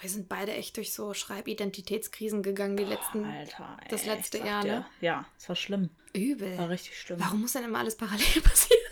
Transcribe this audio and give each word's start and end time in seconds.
wir 0.00 0.08
sind 0.10 0.28
beide 0.28 0.52
echt 0.52 0.76
durch 0.76 0.92
so 0.92 1.12
Schreibidentitätskrisen 1.14 2.42
gegangen, 2.42 2.76
die 2.76 2.84
letzten, 2.84 3.24
Alter, 3.24 3.76
ey, 3.82 3.88
das 3.90 4.06
letzte 4.06 4.38
Jahr, 4.38 4.62
dir. 4.62 4.72
ne? 4.80 4.86
Ja, 5.00 5.26
es 5.36 5.48
war 5.48 5.56
schlimm. 5.56 5.90
Übel. 6.14 6.56
War 6.58 6.68
richtig 6.68 6.98
schlimm. 6.98 7.20
Warum 7.20 7.40
muss 7.42 7.52
denn 7.52 7.64
immer 7.64 7.78
alles 7.78 7.96
parallel 7.96 8.40
passieren? 8.42 8.82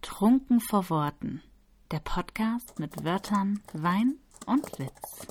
Trunken 0.00 0.60
vor 0.60 0.90
Worten. 0.90 1.42
Der 1.90 2.00
Podcast 2.00 2.78
mit 2.78 3.04
Wörtern, 3.04 3.62
Wein 3.72 4.18
und 4.46 4.66
Witz. 4.78 5.26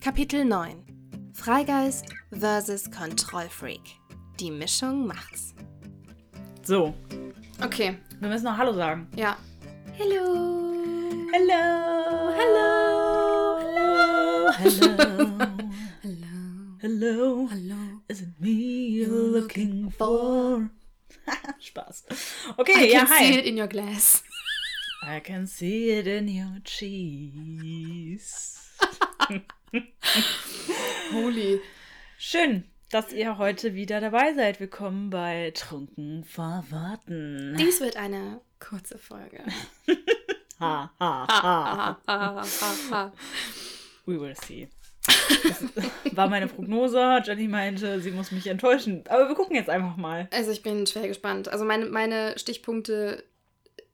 Kapitel 0.00 0.44
9 0.44 0.84
Freigeist 1.34 2.06
versus 2.32 2.90
Kontrollfreak. 2.90 3.80
Die 4.40 4.50
Mischung 4.50 5.06
macht's. 5.06 5.51
So, 6.62 6.94
Okay, 7.62 7.96
wir 8.20 8.28
müssen 8.28 8.44
noch 8.44 8.56
Hallo 8.56 8.72
sagen. 8.72 9.08
ja. 9.16 9.36
Hello. 9.96 10.72
Hello, 11.32 12.32
Hello. 12.36 13.58
hello, 13.58 14.56
hello, 14.58 15.30
Hello. 16.02 16.78
hello. 16.80 17.48
Hello. 17.48 17.76
Is 18.08 18.22
it 18.22 18.40
me 18.40 18.50
you're 18.50 19.40
looking 19.40 19.90
for? 19.90 20.70
Spaß. 21.60 22.04
Okay, 22.58 22.74
I 22.88 22.92
ja, 22.92 22.98
can 23.04 23.06
see 23.18 23.32
hi. 23.32 23.38
it 23.38 23.46
in 23.46 23.56
your 23.56 23.68
glass. 23.68 24.22
I 25.04 25.20
can 25.20 25.46
see 25.46 25.90
it 25.90 26.06
in 26.06 26.28
your 26.28 26.58
cheese. 26.64 28.58
Holy. 31.12 31.60
Schön, 32.18 32.64
dass 32.92 33.10
ihr 33.10 33.38
heute 33.38 33.74
wieder 33.74 34.00
dabei 34.02 34.34
seid. 34.34 34.60
Willkommen 34.60 35.08
bei 35.08 35.50
Trunken 35.54 36.24
vor 36.24 36.62
Worten. 36.68 37.56
Dies 37.58 37.80
wird 37.80 37.96
eine 37.96 38.40
kurze 38.60 38.98
Folge. 38.98 39.42
Ha, 40.60 40.92
ha, 41.00 41.98
ha. 42.06 43.12
We 44.06 44.20
will 44.20 44.36
see. 44.36 44.68
Das 45.42 45.64
war 46.16 46.28
meine 46.28 46.46
Prognose. 46.46 47.20
Jenny 47.24 47.48
meinte, 47.48 47.98
sie 48.00 48.12
muss 48.12 48.30
mich 48.30 48.46
enttäuschen. 48.46 49.02
Aber 49.08 49.26
wir 49.26 49.34
gucken 49.34 49.56
jetzt 49.56 49.68
einfach 49.68 49.96
mal. 49.96 50.28
Also 50.30 50.52
ich 50.52 50.62
bin 50.62 50.86
schwer 50.86 51.08
gespannt. 51.08 51.48
Also 51.48 51.64
meine, 51.64 51.86
meine 51.86 52.38
Stichpunkte 52.38 53.24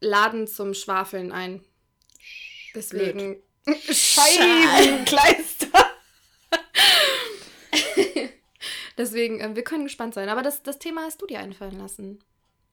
laden 0.01 0.47
zum 0.47 0.75
Schwafeln 0.75 1.33
ein. 1.33 1.63
Deswegen. 2.75 3.37
Scheibenkleister. 3.91 5.88
Deswegen, 8.99 9.41
ähm, 9.41 9.57
wir 9.57 9.65
können 9.65 9.85
gespannt 9.85 10.15
sein. 10.15 10.29
Aber 10.29 10.43
das, 10.43 10.63
das 10.63 10.79
Thema 10.79 11.03
hast 11.03 11.23
du 11.23 11.27
dir 11.27 11.39
einfallen 11.39 11.79
lassen. 11.79 12.19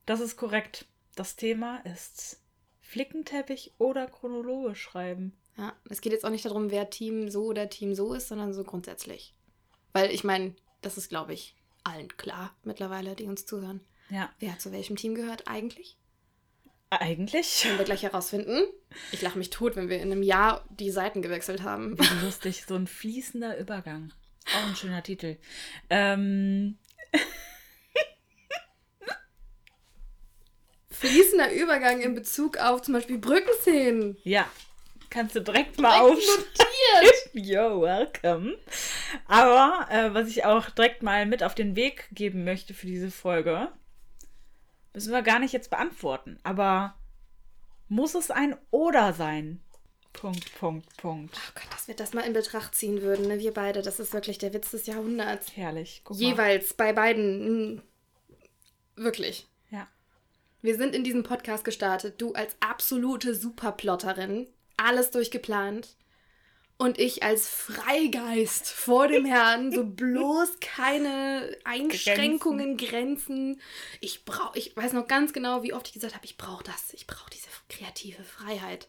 Das 0.06 0.20
ist 0.20 0.36
korrekt. 0.36 0.86
Das 1.16 1.36
Thema 1.38 1.78
ist 1.86 2.42
Flickenteppich 2.82 3.74
oder 3.78 4.08
chronologisch 4.08 4.82
schreiben. 4.82 5.38
Ja, 5.58 5.74
es 5.90 6.02
geht 6.02 6.12
jetzt 6.12 6.26
auch 6.26 6.32
nicht 6.32 6.44
darum, 6.44 6.70
wer 6.72 6.90
Team 6.90 7.30
so 7.30 7.46
oder 7.46 7.70
Team 7.70 7.96
so 7.96 8.14
ist, 8.14 8.28
sondern 8.28 8.54
so 8.54 8.64
grundsätzlich. 8.64 9.34
Weil 9.94 10.12
ich 10.12 10.26
meine, 10.26 10.54
das 10.82 10.98
ist, 10.98 11.08
glaube 11.08 11.34
ich, 11.34 11.56
allen 11.86 12.10
klar 12.18 12.54
mittlerweile, 12.64 13.16
die 13.16 13.26
uns 13.26 13.46
zuhören. 13.46 13.80
Ja, 14.10 14.30
Wer 14.40 14.60
zu 14.60 14.72
welchem 14.72 14.98
Team 14.98 15.16
gehört 15.16 15.48
eigentlich? 15.48 15.98
eigentlich. 16.90 17.64
Können 17.64 17.78
wir 17.78 17.86
gleich 17.86 18.04
herausfinden. 18.04 18.68
Ich 19.12 19.22
lache 19.22 19.38
mich 19.38 19.50
tot, 19.50 19.76
wenn 19.76 19.90
wir 19.90 19.98
in 19.98 20.12
einem 20.12 20.24
Jahr 20.24 20.66
die 20.70 20.92
Seiten 20.92 21.22
gewechselt 21.22 21.64
haben. 21.64 21.98
Wie 22.00 22.26
lustig, 22.26 22.66
so 22.68 22.76
ein 22.76 22.88
fließender 22.88 23.58
Übergang. 23.58 24.14
Auch 24.54 24.68
ein 24.68 24.76
schöner 24.76 25.02
Titel. 25.04 25.38
Ähm, 25.90 26.78
Fließender 30.90 31.52
Übergang 31.54 32.02
in 32.02 32.16
Bezug 32.16 32.58
auf 32.58 32.82
zum 32.82 32.94
Beispiel 32.94 33.18
Brückenszenen. 33.18 34.18
ja, 34.24 34.48
kannst 35.10 35.36
du 35.36 35.42
direkt 35.42 35.80
mal 35.80 36.00
aufschreiben. 36.00 36.46
Yo, 37.34 37.82
welcome. 37.82 38.58
Aber 39.28 39.88
äh, 39.92 40.14
was 40.14 40.28
ich 40.30 40.46
auch 40.46 40.70
direkt 40.70 41.04
mal 41.04 41.26
mit 41.26 41.44
auf 41.44 41.56
den 41.56 41.76
Weg 41.76 42.08
geben 42.12 42.44
möchte 42.44 42.74
für 42.74 42.86
diese 42.88 43.12
Folge, 43.12 43.70
müssen 44.94 45.12
wir 45.12 45.22
gar 45.22 45.40
nicht 45.40 45.52
jetzt 45.54 45.70
beantworten. 45.70 46.40
Aber 46.44 46.96
muss 47.90 48.16
es 48.16 48.32
ein 48.32 48.56
Oder 48.72 49.14
sein? 49.14 49.62
Punkt, 50.20 50.56
Punkt, 50.60 50.98
Punkt. 50.98 51.36
Oh 51.38 51.52
Gott, 51.56 51.72
dass 51.74 51.88
wir 51.88 51.96
das 51.96 52.14
mal 52.14 52.22
in 52.22 52.34
Betracht 52.34 52.74
ziehen 52.76 53.02
würden, 53.02 53.28
ne? 53.28 53.40
wir 53.40 53.54
beide. 53.54 53.82
Das 53.82 54.00
ist 54.00 54.14
wirklich 54.14 54.38
der 54.38 54.54
Witz 54.54 54.72
des 54.72 54.86
Jahrhunderts. 54.88 55.56
Herrlich. 55.56 56.02
Guck 56.04 56.18
mal. 56.20 56.24
Jeweils 56.28 56.74
bei 56.74 56.94
beiden. 56.94 57.74
mm, 57.76 57.82
Wirklich. 58.96 59.46
Ja. 59.70 59.88
Wir 60.62 60.78
sind 60.78 60.96
in 60.96 61.04
diesem 61.04 61.24
Podcast 61.24 61.64
gestartet. 61.66 62.20
Du 62.22 62.34
als 62.34 62.56
absolute 62.60 63.36
Superplotterin. 63.36 64.48
Alles 64.78 65.12
durchgeplant. 65.12 65.96
Und 66.78 67.00
ich 67.00 67.24
als 67.24 67.48
Freigeist 67.48 68.68
vor 68.70 69.08
dem 69.08 69.26
Herrn. 69.26 69.72
So 69.72 69.84
bloß 69.86 70.60
keine 70.60 71.56
Einschränkungen, 71.64 72.78
Grenzen. 72.78 73.62
Ich 74.02 74.26
brauche, 74.26 74.58
ich 74.58 74.76
weiß 74.76 74.94
noch 74.94 75.08
ganz 75.08 75.32
genau, 75.34 75.64
wie 75.64 75.74
oft 75.74 75.88
ich 75.88 75.94
gesagt 75.94 76.16
habe, 76.16 76.26
ich 76.26 76.38
brauche 76.38 76.64
das. 76.64 76.94
Ich 76.94 77.06
brauche 77.08 77.30
diese 77.30 77.48
kreative 77.70 78.24
Freiheit. 78.24 78.88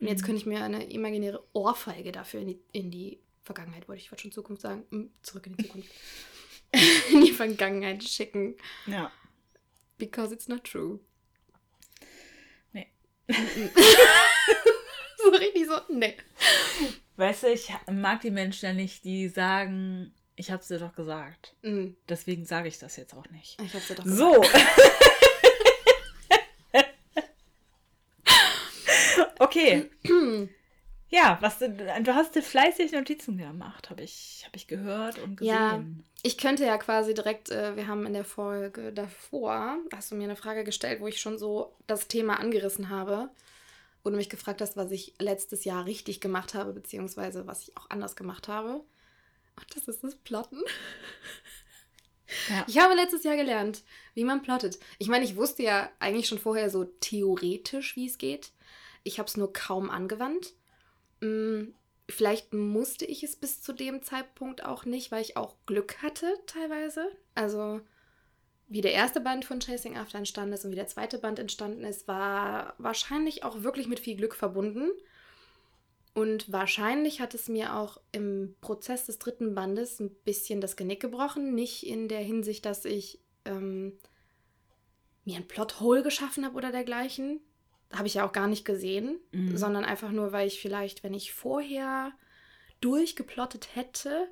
Und 0.00 0.06
jetzt 0.06 0.24
könnte 0.24 0.40
ich 0.40 0.46
mir 0.46 0.64
eine 0.64 0.84
imaginäre 0.90 1.44
Ohrfeige 1.52 2.10
dafür 2.10 2.40
in 2.40 2.46
die, 2.48 2.60
in 2.72 2.90
die 2.90 3.20
Vergangenheit, 3.42 3.86
wollte 3.88 4.00
ich 4.02 4.10
wollte 4.10 4.22
schon 4.22 4.32
Zukunft 4.32 4.62
sagen. 4.62 4.84
Hm, 4.90 5.10
Zurück 5.22 5.46
in 5.46 5.56
die 5.56 5.66
Zukunft. 5.66 5.90
in 7.12 7.20
die 7.24 7.32
Vergangenheit 7.32 8.02
schicken. 8.02 8.56
Ja. 8.86 9.12
Because 9.98 10.32
it's 10.32 10.48
not 10.48 10.64
true. 10.64 11.00
Nee. 12.72 12.86
so 15.18 15.30
richtig 15.30 15.66
so, 15.66 15.78
nee. 15.92 16.16
Weißt 17.16 17.42
du, 17.42 17.48
ich 17.48 17.68
mag 17.90 18.22
die 18.22 18.30
Menschen 18.30 18.64
ja 18.66 18.72
nicht, 18.72 19.04
die 19.04 19.28
sagen, 19.28 20.14
ich 20.36 20.50
hab's 20.50 20.68
dir 20.68 20.78
doch 20.78 20.94
gesagt. 20.94 21.54
Mm, 21.62 21.88
Deswegen 22.08 22.46
sage 22.46 22.68
ich 22.68 22.78
das 22.78 22.96
jetzt 22.96 23.12
auch 23.14 23.28
nicht. 23.28 23.60
Ich 23.60 23.74
hab's 23.74 23.90
ja 23.90 23.96
doch 23.96 24.06
So. 24.06 24.42
okay. 29.40 29.90
Ja, 31.12 31.38
was 31.40 31.58
du, 31.58 31.68
du 31.68 32.14
hast 32.14 32.36
dir 32.36 32.42
fleißig 32.42 32.92
Notizen 32.92 33.36
gemacht, 33.36 33.90
habe 33.90 34.02
ich, 34.02 34.44
hab 34.46 34.54
ich 34.54 34.68
gehört 34.68 35.18
und 35.18 35.36
gesehen. 35.36 35.52
Ja. 35.52 35.84
Ich 36.22 36.38
könnte 36.38 36.64
ja 36.64 36.78
quasi 36.78 37.14
direkt, 37.14 37.50
äh, 37.50 37.74
wir 37.74 37.88
haben 37.88 38.06
in 38.06 38.12
der 38.12 38.24
Folge 38.24 38.92
davor, 38.92 39.78
hast 39.92 40.12
du 40.12 40.14
mir 40.14 40.24
eine 40.24 40.36
Frage 40.36 40.62
gestellt, 40.62 41.00
wo 41.00 41.08
ich 41.08 41.20
schon 41.20 41.36
so 41.36 41.74
das 41.88 42.06
Thema 42.06 42.38
angerissen 42.38 42.90
habe. 42.90 43.28
Wo 44.04 44.10
du 44.10 44.16
mich 44.16 44.30
gefragt 44.30 44.62
hast, 44.62 44.76
was 44.76 44.92
ich 44.92 45.14
letztes 45.18 45.64
Jahr 45.64 45.84
richtig 45.84 46.20
gemacht 46.20 46.54
habe, 46.54 46.72
beziehungsweise 46.72 47.46
was 47.46 47.62
ich 47.62 47.76
auch 47.76 47.90
anders 47.90 48.14
gemacht 48.14 48.46
habe. 48.46 48.74
Und 49.56 49.76
das 49.76 49.88
ist 49.88 50.04
das 50.04 50.14
Plotten. 50.14 50.62
Ja. 52.48 52.64
Ich 52.68 52.78
habe 52.78 52.94
letztes 52.94 53.24
Jahr 53.24 53.34
gelernt, 53.34 53.82
wie 54.14 54.22
man 54.22 54.40
plottet. 54.40 54.78
Ich 54.98 55.08
meine, 55.08 55.24
ich 55.24 55.34
wusste 55.34 55.64
ja 55.64 55.90
eigentlich 55.98 56.28
schon 56.28 56.38
vorher 56.38 56.70
so 56.70 56.84
theoretisch, 56.84 57.96
wie 57.96 58.06
es 58.06 58.18
geht. 58.18 58.52
Ich 59.02 59.18
habe 59.18 59.28
es 59.28 59.36
nur 59.36 59.52
kaum 59.52 59.90
angewandt. 59.90 60.54
Hm, 61.20 61.74
Vielleicht 62.10 62.52
musste 62.52 63.04
ich 63.04 63.22
es 63.22 63.36
bis 63.36 63.62
zu 63.62 63.72
dem 63.72 64.02
Zeitpunkt 64.02 64.64
auch 64.64 64.84
nicht, 64.84 65.10
weil 65.10 65.22
ich 65.22 65.36
auch 65.36 65.54
Glück 65.66 66.02
hatte 66.02 66.34
teilweise. 66.46 67.10
Also 67.34 67.80
wie 68.68 68.80
der 68.80 68.92
erste 68.92 69.20
Band 69.20 69.44
von 69.44 69.60
Chasing 69.60 69.96
After 69.96 70.18
entstanden 70.18 70.54
ist 70.54 70.64
und 70.64 70.70
wie 70.70 70.76
der 70.76 70.86
zweite 70.86 71.18
Band 71.18 71.38
entstanden 71.38 71.84
ist, 71.84 72.08
war 72.08 72.74
wahrscheinlich 72.78 73.44
auch 73.44 73.62
wirklich 73.62 73.88
mit 73.88 74.00
viel 74.00 74.16
Glück 74.16 74.34
verbunden. 74.34 74.90
Und 76.12 76.50
wahrscheinlich 76.52 77.20
hat 77.20 77.34
es 77.34 77.48
mir 77.48 77.76
auch 77.76 78.00
im 78.12 78.56
Prozess 78.60 79.06
des 79.06 79.18
dritten 79.18 79.54
Bandes 79.54 80.00
ein 80.00 80.10
bisschen 80.24 80.60
das 80.60 80.76
Genick 80.76 81.00
gebrochen. 81.00 81.54
Nicht 81.54 81.86
in 81.86 82.08
der 82.08 82.20
Hinsicht, 82.20 82.66
dass 82.66 82.84
ich 82.84 83.20
ähm, 83.44 83.98
mir 85.24 85.36
ein 85.36 85.48
Plothole 85.48 86.02
geschaffen 86.02 86.44
habe 86.44 86.56
oder 86.56 86.72
dergleichen. 86.72 87.40
Habe 87.92 88.06
ich 88.06 88.14
ja 88.14 88.26
auch 88.26 88.32
gar 88.32 88.46
nicht 88.46 88.64
gesehen, 88.64 89.18
Mhm. 89.32 89.56
sondern 89.56 89.84
einfach 89.84 90.10
nur, 90.10 90.32
weil 90.32 90.46
ich 90.46 90.60
vielleicht, 90.60 91.02
wenn 91.02 91.14
ich 91.14 91.32
vorher 91.32 92.12
durchgeplottet 92.80 93.74
hätte, 93.74 94.28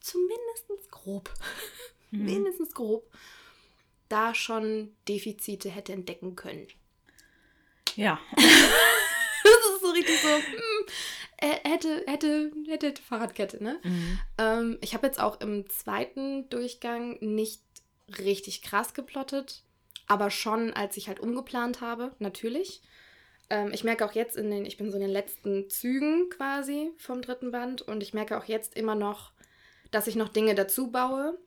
zumindest 0.00 0.90
grob, 0.90 1.30
Mhm. 2.10 2.24
mindestens 2.24 2.74
grob, 2.74 3.08
da 4.08 4.34
schon 4.34 4.96
Defizite 5.08 5.70
hätte 5.70 5.92
entdecken 5.92 6.34
können. 6.36 6.66
Ja. 7.96 8.18
Das 9.42 9.74
ist 9.74 9.80
so 9.80 9.90
richtig 9.90 10.20
so, 10.20 10.28
hm, 10.28 10.86
äh, 11.38 11.68
hätte, 11.68 12.04
hätte, 12.06 12.52
hätte, 12.68 12.86
hätte 12.88 13.02
Fahrradkette, 13.02 13.62
ne? 13.64 13.80
Mhm. 13.82 14.18
Ähm, 14.36 14.78
ich 14.82 14.92
habe 14.92 15.06
jetzt 15.06 15.18
auch 15.18 15.40
im 15.40 15.68
zweiten 15.70 16.46
Durchgang 16.50 17.16
nicht 17.22 17.62
richtig 18.18 18.60
krass 18.60 18.92
geplottet, 18.92 19.62
aber 20.10 20.30
schon, 20.30 20.72
als 20.72 20.96
ich 20.96 21.06
halt 21.06 21.20
umgeplant 21.20 21.80
habe, 21.80 22.12
natürlich. 22.18 22.82
Ähm, 23.48 23.70
ich 23.72 23.84
merke 23.84 24.04
auch 24.04 24.12
jetzt 24.12 24.36
in 24.36 24.50
den, 24.50 24.66
ich 24.66 24.76
bin 24.76 24.90
so 24.90 24.96
in 24.96 25.02
den 25.02 25.10
letzten 25.10 25.70
Zügen 25.70 26.28
quasi 26.30 26.90
vom 26.98 27.22
dritten 27.22 27.52
Band 27.52 27.82
und 27.82 28.02
ich 28.02 28.12
merke 28.12 28.36
auch 28.36 28.44
jetzt 28.44 28.76
immer 28.76 28.96
noch, 28.96 29.32
dass 29.92 30.08
ich 30.08 30.16
noch 30.16 30.28
Dinge 30.28 30.56
dazu 30.56 30.90
baue, 30.90 31.38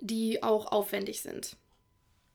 die 0.00 0.42
auch 0.42 0.72
aufwendig 0.72 1.22
sind. 1.22 1.56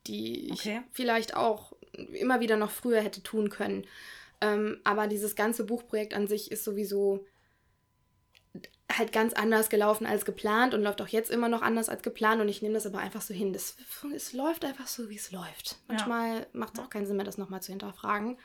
die 0.08 0.46
ich 0.46 0.54
Okay. 0.54 0.82
vielleicht 0.92 1.36
auch 1.36 1.74
immer 2.14 2.40
wieder 2.40 2.58
noch 2.58 2.72
früher 2.72 3.02
hätte 3.02 3.24
tun 3.24 3.50
können. 3.50 3.86
Ähm, 4.40 4.80
aber 4.84 5.08
dieses 5.08 5.36
ganze 5.36 5.66
Buchprojekt 5.66 6.14
an 6.14 6.28
sich 6.28 6.52
ist 6.52 6.64
sowieso 6.64 7.26
halt 8.92 9.12
ganz 9.12 9.34
anders 9.34 9.70
gelaufen 9.70 10.06
als 10.06 10.26
geplant 10.26 10.74
und 10.74 10.84
läuft 10.84 11.02
auch 11.02 11.08
jetzt 11.08 11.32
immer 11.32 11.50
noch 11.50 11.62
anders 11.62 11.90
als 11.90 12.04
geplant 12.04 12.42
und 12.42 12.48
ich 12.50 12.62
nehme 12.62 12.76
das 12.76 12.86
aber 12.86 13.00
einfach 13.00 13.22
so 13.22 13.34
hin. 13.34 13.52
Das, 13.52 13.76
es 14.14 14.34
läuft 14.34 14.64
einfach 14.64 14.88
so, 14.88 15.10
wie 15.10 15.16
es 15.16 15.32
läuft. 15.32 15.78
Manchmal 15.88 16.48
macht 16.54 16.78
es 16.78 16.84
auch 16.84 16.90
keinen 16.90 17.08
Sinn 17.08 17.16
mehr, 17.16 17.26
das 17.26 17.38
nochmal 17.38 17.62
zu 17.62 17.72
hinterfragen. 17.72 18.38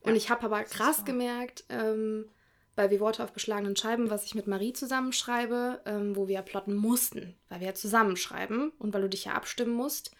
Und 0.00 0.12
Ja, 0.12 0.16
ich 0.16 0.30
habe 0.30 0.44
aber 0.44 0.62
krass 0.64 1.04
gemerkt, 1.04 1.64
ähm, 1.68 2.30
bei 2.74 2.90
Wie 2.90 3.00
Worte 3.00 3.24
auf 3.24 3.32
beschlagenen 3.32 3.76
Scheiben, 3.76 4.10
was 4.10 4.24
ich 4.24 4.34
mit 4.34 4.46
Marie 4.46 4.72
zusammenschreibe, 4.72 5.82
ähm, 5.86 6.14
wo 6.14 6.28
wir 6.28 6.36
ja 6.36 6.42
plotten 6.42 6.74
mussten, 6.74 7.34
weil 7.48 7.60
wir 7.60 7.68
ja 7.68 7.74
zusammenschreiben 7.74 8.70
und 8.78 8.94
weil 8.94 9.02
du 9.02 9.08
dich 9.08 9.24
ja 9.24 9.32
abstimmen 9.32 9.72
musst. 9.72 10.10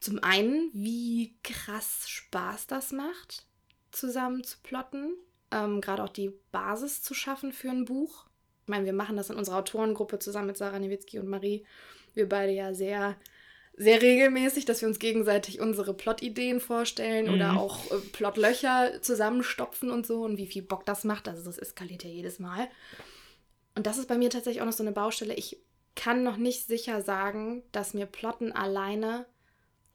Zum 0.00 0.22
einen, 0.22 0.70
wie 0.72 1.36
krass 1.42 2.08
Spaß 2.08 2.66
das 2.68 2.92
macht, 2.92 3.46
zusammen 3.90 4.44
zu 4.44 4.58
plotten. 4.62 5.14
Ähm, 5.50 5.80
Gerade 5.80 6.04
auch 6.04 6.08
die 6.08 6.32
Basis 6.52 7.02
zu 7.02 7.14
schaffen 7.14 7.52
für 7.52 7.70
ein 7.70 7.84
Buch. 7.84 8.26
Ich 8.66 8.68
meine, 8.68 8.84
wir 8.84 8.92
machen 8.92 9.16
das 9.16 9.30
in 9.30 9.36
unserer 9.36 9.58
Autorengruppe 9.58 10.18
zusammen 10.18 10.48
mit 10.48 10.56
Sarah 10.56 10.80
Niewitzki 10.80 11.20
und 11.20 11.28
Marie. 11.28 11.64
Wir 12.14 12.28
beide 12.28 12.50
ja 12.50 12.74
sehr, 12.74 13.14
sehr 13.76 14.02
regelmäßig, 14.02 14.64
dass 14.64 14.80
wir 14.80 14.88
uns 14.88 14.98
gegenseitig 14.98 15.60
unsere 15.60 15.94
Plotideen 15.94 16.58
vorstellen 16.58 17.28
oder 17.32 17.52
Mhm. 17.52 17.58
auch 17.58 17.88
äh, 17.92 17.98
Plotlöcher 18.10 19.00
zusammenstopfen 19.02 19.88
und 19.88 20.04
so 20.04 20.24
und 20.24 20.36
wie 20.36 20.48
viel 20.48 20.62
Bock 20.62 20.84
das 20.84 21.04
macht. 21.04 21.28
Also 21.28 21.44
das 21.44 21.58
eskaliert 21.58 22.02
ja 22.02 22.10
jedes 22.10 22.40
Mal. 22.40 22.66
Und 23.76 23.86
das 23.86 23.98
ist 23.98 24.08
bei 24.08 24.18
mir 24.18 24.30
tatsächlich 24.30 24.62
auch 24.62 24.66
noch 24.66 24.72
so 24.72 24.82
eine 24.82 24.90
Baustelle. 24.90 25.34
Ich 25.34 25.58
kann 25.94 26.24
noch 26.24 26.36
nicht 26.36 26.66
sicher 26.66 27.02
sagen, 27.02 27.62
dass 27.70 27.94
mir 27.94 28.06
Plotten 28.06 28.50
alleine 28.50 29.26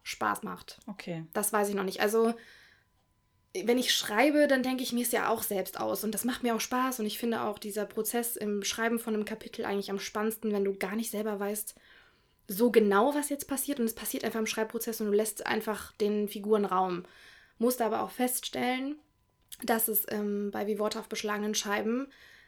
Spaß 0.03 0.44
macht. 0.44 0.79
Okay. 0.88 1.25
Das 1.33 1.51
weiß 1.51 1.68
ich 1.68 1.75
noch 1.75 1.83
nicht. 1.83 2.00
Also, 2.00 2.33
wenn 3.53 3.77
ich 3.77 3.94
schreibe, 3.94 4.48
dann 4.48 4.63
denke 4.63 4.83
ich 4.83 4.94
mir 4.94 5.03
es 5.03 5.12
ja 5.12 5.30
auch 5.30 5.44
selbst 5.44 5.80
aus. 5.80 6.03
Und 6.03 6.13
das 6.13 6.24
macht 6.24 6.44
mir 6.44 6.56
auch 6.56 6.62
Spaß. 6.62 7.00
Und 7.00 7.06
ich 7.06 7.19
finde 7.19 7.42
auch 7.42 7.59
dieser 7.59 7.86
Prozess 7.86 8.36
im 8.36 8.63
Schreiben 8.63 9.00
von 9.00 9.13
einem 9.13 9.25
Kapitel 9.25 9.65
eigentlich 9.65 9.92
am 9.92 10.00
spannendsten, 10.00 10.53
wenn 10.53 10.63
du 10.63 10.74
gar 10.77 10.95
nicht 10.95 11.12
selber 11.12 11.39
weißt, 11.39 11.75
so 12.48 12.71
genau, 12.71 13.13
was 13.13 13.30
jetzt 13.30 13.48
passiert. 13.48 13.80
Und 13.80 13.86
es 13.86 13.95
passiert 13.95 14.24
einfach 14.24 14.39
im 14.39 14.48
Schreibprozess 14.48 15.01
und 15.01 15.07
du 15.07 15.13
lässt 15.13 15.45
einfach 15.45 15.92
den 15.94 16.30
Figuren 16.30 16.65
Raum. 16.65 17.03
Musste 17.57 17.86
aber 17.86 18.01
auch 18.01 18.12
feststellen, 18.12 18.95
dass 19.63 19.88
es 19.89 20.06
ähm, 20.09 20.50
bei 20.51 20.68
Wie 20.68 20.80
Worte 20.80 21.00
auf 21.00 21.09
beschlagenen 21.09 21.56
Scheiben 21.56 22.07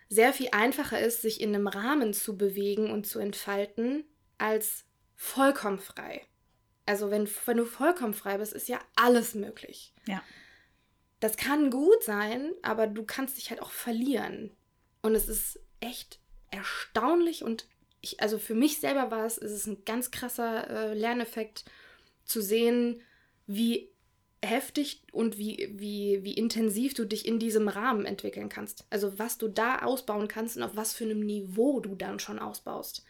sehr 0.10 0.32
viel 0.32 0.50
einfacher 0.52 1.00
ist, 1.00 1.22
sich 1.22 1.42
in 1.42 1.54
einem 1.54 1.68
Rahmen 1.68 2.14
zu 2.14 2.38
bewegen 2.38 2.92
und 2.92 3.06
zu 3.06 3.20
entfalten, 3.20 4.06
als 4.38 4.86
vollkommen 5.16 5.80
frei. 5.80 6.22
Also 6.86 7.12
wenn, 7.12 7.30
wenn 7.46 7.58
du 7.58 7.66
vollkommen 7.66 8.14
frei 8.14 8.38
bist, 8.38 8.54
ist 8.54 8.68
ja 8.68 8.80
alles 8.96 9.36
möglich. 9.36 9.94
Ja. 10.08 10.22
Das 11.24 11.38
kann 11.38 11.70
gut 11.70 12.04
sein, 12.04 12.52
aber 12.64 12.86
du 12.86 13.06
kannst 13.06 13.38
dich 13.38 13.50
halt 13.50 13.62
auch 13.62 13.72
verlieren. 13.72 14.52
Und 15.02 15.16
es 15.16 15.30
ist 15.30 15.58
echt 15.80 16.20
erstaunlich 16.52 17.46
und 17.46 17.66
ich, 18.02 18.20
also 18.20 18.38
für 18.38 18.56
mich 18.56 18.82
selber 18.82 19.10
war 19.10 19.26
es, 19.26 19.38
es 19.38 19.54
ist 19.54 19.68
ein 19.68 19.86
ganz 19.86 20.12
krasser 20.12 20.70
äh, 20.70 20.94
Lerneffekt 20.94 21.64
zu 22.26 22.42
sehen, 22.42 23.02
wie 23.48 23.90
heftig 24.44 25.04
und 25.14 25.38
wie, 25.38 25.72
wie, 25.72 26.26
wie 26.26 26.34
intensiv 26.34 26.94
du 26.94 27.06
dich 27.06 27.26
in 27.26 27.40
diesem 27.40 27.70
Rahmen 27.70 28.06
entwickeln 28.06 28.50
kannst. 28.50 28.86
Also 28.90 29.18
was 29.18 29.38
du 29.38 29.48
da 29.48 29.80
ausbauen 29.80 30.28
kannst 30.28 30.58
und 30.58 30.64
auf 30.64 30.76
was 30.76 30.94
für 30.94 31.06
einem 31.06 31.22
Niveau 31.22 31.80
du 31.80 31.96
dann 31.96 32.20
schon 32.20 32.38
ausbaust. 32.38 33.06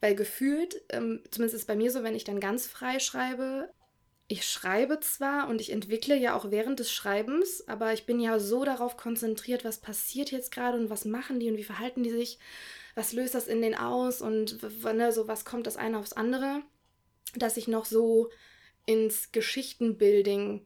Weil 0.00 0.14
gefühlt, 0.14 0.80
ähm, 0.90 1.24
zumindest 1.32 1.56
ist 1.56 1.62
es 1.62 1.66
bei 1.66 1.74
mir 1.74 1.90
so, 1.90 2.04
wenn 2.04 2.14
ich 2.14 2.22
dann 2.22 2.38
ganz 2.38 2.68
frei 2.68 3.00
schreibe, 3.00 3.68
ich 4.32 4.48
schreibe 4.48 4.98
zwar 5.00 5.46
und 5.50 5.60
ich 5.60 5.70
entwickle 5.70 6.16
ja 6.16 6.34
auch 6.34 6.50
während 6.50 6.80
des 6.80 6.90
Schreibens, 6.90 7.68
aber 7.68 7.92
ich 7.92 8.06
bin 8.06 8.18
ja 8.18 8.38
so 8.38 8.64
darauf 8.64 8.96
konzentriert, 8.96 9.62
was 9.62 9.82
passiert 9.82 10.30
jetzt 10.30 10.50
gerade 10.50 10.78
und 10.78 10.88
was 10.88 11.04
machen 11.04 11.38
die 11.38 11.50
und 11.50 11.58
wie 11.58 11.64
verhalten 11.64 12.02
die 12.02 12.10
sich, 12.10 12.38
was 12.94 13.12
löst 13.12 13.34
das 13.34 13.46
in 13.46 13.60
den 13.60 13.74
aus 13.74 14.22
und 14.22 14.62
ne, 14.84 15.12
so 15.12 15.28
was 15.28 15.44
kommt 15.44 15.66
das 15.66 15.76
eine 15.76 15.98
aufs 15.98 16.14
andere, 16.14 16.62
dass 17.34 17.58
ich 17.58 17.68
noch 17.68 17.84
so 17.84 18.30
ins 18.86 19.32
Geschichtenbuilding 19.32 20.64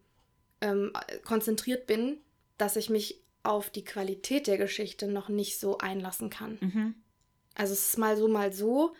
ähm, 0.60 0.92
konzentriert 1.24 1.88
bin, 1.88 2.18
dass 2.58 2.76
ich 2.76 2.88
mich 2.88 3.20
auf 3.42 3.68
die 3.68 3.84
Qualität 3.84 4.46
der 4.46 4.58
Geschichte 4.58 5.08
noch 5.08 5.28
nicht 5.28 5.58
so 5.58 5.78
einlassen 5.78 6.30
kann. 6.30 6.58
Mhm. 6.60 6.94
Also 7.56 7.72
es 7.72 7.88
ist 7.88 7.98
mal 7.98 8.16
so, 8.16 8.28
mal 8.28 8.52
so. 8.52 8.94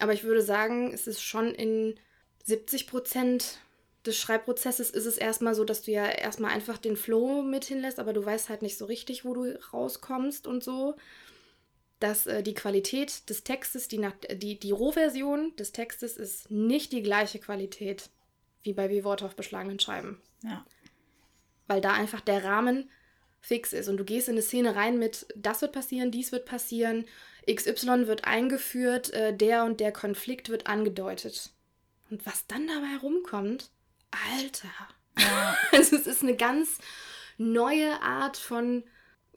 Aber 0.00 0.12
ich 0.12 0.24
würde 0.24 0.42
sagen, 0.42 0.92
es 0.92 1.06
ist 1.06 1.22
schon 1.22 1.54
in 1.54 1.94
70 2.42 2.88
Prozent 2.88 3.60
des 4.06 4.18
Schreibprozesses 4.18 4.90
ist 4.90 5.06
es 5.06 5.16
erstmal 5.16 5.54
so, 5.54 5.64
dass 5.64 5.82
du 5.82 5.92
ja 5.92 6.06
erstmal 6.06 6.52
einfach 6.52 6.78
den 6.78 6.96
Flow 6.96 7.42
mit 7.42 7.64
hinlässt, 7.64 7.98
aber 7.98 8.12
du 8.12 8.24
weißt 8.24 8.48
halt 8.48 8.62
nicht 8.62 8.76
so 8.76 8.84
richtig, 8.86 9.24
wo 9.24 9.34
du 9.34 9.58
rauskommst 9.72 10.46
und 10.46 10.64
so. 10.64 10.96
Dass 12.00 12.26
äh, 12.26 12.42
die 12.42 12.54
Qualität 12.54 13.28
des 13.30 13.44
Textes, 13.44 13.86
die, 13.86 13.98
nach, 13.98 14.14
die, 14.34 14.58
die 14.58 14.72
Rohversion 14.72 15.54
des 15.56 15.70
Textes 15.70 16.16
ist 16.16 16.50
nicht 16.50 16.92
die 16.92 17.02
gleiche 17.02 17.38
Qualität 17.38 18.10
wie 18.62 18.72
bei 18.72 18.90
Wie 18.90 19.04
Worte 19.04 19.24
auf 19.24 19.36
beschlagenen 19.36 19.78
Schreiben 19.78 20.20
Ja. 20.42 20.64
weil 21.68 21.80
da 21.80 21.92
einfach 21.92 22.20
der 22.20 22.44
Rahmen 22.44 22.90
fix 23.40 23.72
ist 23.72 23.88
und 23.88 23.96
du 23.96 24.04
gehst 24.04 24.28
in 24.28 24.34
eine 24.34 24.42
Szene 24.42 24.76
rein 24.76 24.98
mit, 24.98 25.26
das 25.36 25.62
wird 25.62 25.72
passieren, 25.72 26.10
dies 26.10 26.30
wird 26.32 26.46
passieren, 26.46 27.06
XY 27.52 28.06
wird 28.06 28.24
eingeführt, 28.24 29.10
äh, 29.12 29.36
der 29.36 29.64
und 29.64 29.80
der 29.80 29.92
Konflikt 29.92 30.48
wird 30.48 30.66
angedeutet. 30.68 31.50
Und 32.10 32.24
was 32.24 32.46
dann 32.46 32.66
dabei 32.68 32.86
herumkommt, 32.86 33.70
Alter. 34.12 34.68
Ja. 35.18 35.56
Also 35.72 35.96
es 35.96 36.06
ist 36.06 36.22
eine 36.22 36.36
ganz 36.36 36.78
neue 37.38 38.00
Art 38.02 38.36
von, 38.36 38.84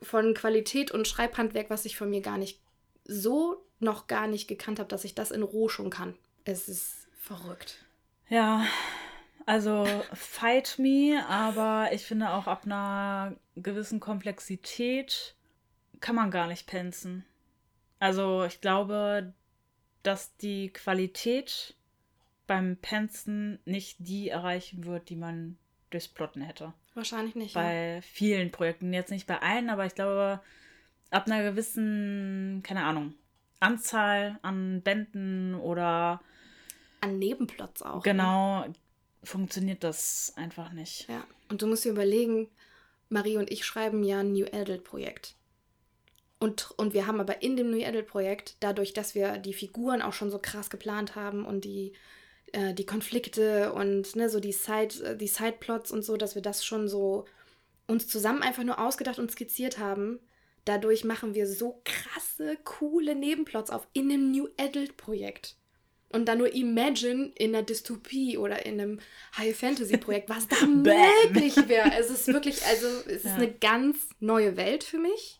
von 0.02 0.34
Qualität 0.34 0.92
und 0.92 1.08
Schreibhandwerk, 1.08 1.70
was 1.70 1.86
ich 1.86 1.96
von 1.96 2.10
mir 2.10 2.22
gar 2.22 2.38
nicht 2.38 2.62
so 3.06 3.66
noch 3.80 4.08
gar 4.08 4.28
nicht 4.28 4.48
gekannt 4.48 4.80
habe, 4.80 4.90
dass 4.90 5.04
ich 5.04 5.16
das 5.16 5.32
in 5.32 5.44
Roh 5.44 5.70
schon 5.70 5.90
kann. 5.90 6.18
Es 6.44 6.68
ist 6.68 7.08
verrückt. 7.18 7.86
Ja, 8.30 8.66
also 9.46 9.86
fight 10.14 10.80
me, 10.80 11.24
aber 11.28 11.90
ich 11.92 12.04
finde 12.06 12.32
auch 12.32 12.48
ab 12.48 12.66
einer 12.66 13.36
gewissen 13.56 14.00
Komplexität 14.00 15.36
kann 16.00 16.16
man 16.16 16.32
gar 16.32 16.48
nicht 16.48 16.68
penzen. 16.68 17.26
Also 18.00 18.44
ich 18.44 18.62
glaube, 18.62 19.34
dass 20.04 20.36
die 20.38 20.72
Qualität 20.72 21.76
beim 22.48 22.78
Penzen 22.78 23.60
nicht 23.66 23.98
die 24.00 24.30
erreichen 24.30 24.86
wird, 24.86 25.10
die 25.10 25.16
man 25.16 25.58
durchs 25.90 26.08
Plotten 26.08 26.42
hätte. 26.42 26.74
Wahrscheinlich 26.94 27.36
nicht. 27.36 27.56
ja. 27.56 27.62
Bei 27.62 28.02
vielen 28.02 28.52
Projekten, 28.52 28.94
jetzt 28.94 29.12
nicht 29.12 29.28
bei 29.28 29.42
allen, 29.42 29.70
aber 29.70 29.86
ich 29.86 29.96
glaube, 29.96 30.42
ab 31.10 31.28
einer 31.28 31.44
gewissen, 31.44 32.62
keine 32.64 32.84
Ahnung, 32.84 33.14
Anzahl 33.60 34.40
an 34.42 34.82
Bänden 34.82 35.56
oder 35.56 36.22
An 37.02 37.20
Nebenplots 37.20 37.82
auch. 37.82 38.04
ne? 38.06 38.12
Genau, 38.12 38.66
funktioniert 39.24 39.84
das 39.84 40.34
einfach 40.36 40.72
nicht. 40.72 41.08
Ja, 41.10 41.26
und 41.50 41.62
du 41.62 41.68
musst 41.68 41.86
dir 41.86 41.92
überlegen, 41.92 42.48
Marie 43.10 43.38
und 43.38 43.52
ich 43.52 43.66
schreiben 43.66 44.04
ja 44.04 44.20
ein 44.20 44.34
New 44.34 44.46
Adult 44.52 44.84
Projekt. 44.84 45.36
Und, 46.40 46.72
und 46.78 46.94
wir 46.94 47.08
haben 47.08 47.20
aber 47.20 47.42
in 47.42 47.56
dem 47.56 47.72
New 47.72 47.84
Adult 47.84 48.08
Projekt, 48.08 48.58
dadurch, 48.60 48.94
dass 48.94 49.16
wir 49.16 49.38
die 49.38 49.54
Figuren 49.54 50.02
auch 50.02 50.14
schon 50.14 50.30
so 50.30 50.38
krass 50.40 50.70
geplant 50.70 51.16
haben 51.16 51.46
und 51.46 51.66
die, 51.66 51.94
äh, 52.56 52.74
die 52.74 52.86
Konflikte 52.86 53.74
und 53.74 54.16
ne, 54.16 54.30
so 54.30 54.40
die, 54.40 54.52
Side, 54.52 55.04
äh, 55.04 55.18
die 55.18 55.28
Sideplots 55.28 55.92
und 55.92 56.04
so, 56.04 56.18
dass 56.18 56.36
wir 56.36 56.42
das 56.42 56.66
schon 56.66 56.88
so 56.88 57.26
uns 57.88 58.08
zusammen 58.08 58.42
einfach 58.42 58.64
nur 58.64 58.80
ausgedacht 58.80 59.20
und 59.20 59.32
skizziert 59.32 59.78
haben. 59.78 60.20
Dadurch 60.66 61.04
machen 61.04 61.36
wir 61.36 61.46
so 61.48 61.82
krasse, 61.86 62.58
coole 62.64 63.14
Nebenplots 63.16 63.70
auf 63.70 63.88
in 63.94 64.12
einem 64.12 64.32
New 64.32 64.48
Adult 64.58 64.98
Projekt. 64.98 65.56
Und 66.12 66.26
dann 66.26 66.38
nur 66.38 66.54
imagine 66.54 67.32
in 67.36 67.54
einer 67.54 67.64
Dystopie 67.64 68.38
oder 68.38 68.66
in 68.66 68.80
einem 68.80 69.00
High-Fantasy-Projekt, 69.38 70.30
was 70.30 70.48
da 70.48 70.66
möglich 70.66 71.56
wäre. 71.68 71.92
Es 72.00 72.10
ist 72.10 72.28
wirklich, 72.28 72.66
also 72.66 72.88
es 72.88 73.18
ist 73.18 73.26
Ja. 73.26 73.34
eine 73.36 73.52
ganz 73.52 73.98
neue 74.20 74.56
Welt 74.56 74.84
für 74.84 74.98
mich. 74.98 75.40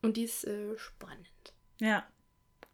Und 0.00 0.16
die 0.16 0.24
ist 0.24 0.44
äh, 0.46 0.78
spannend. 0.78 1.26
Ja, 1.80 2.06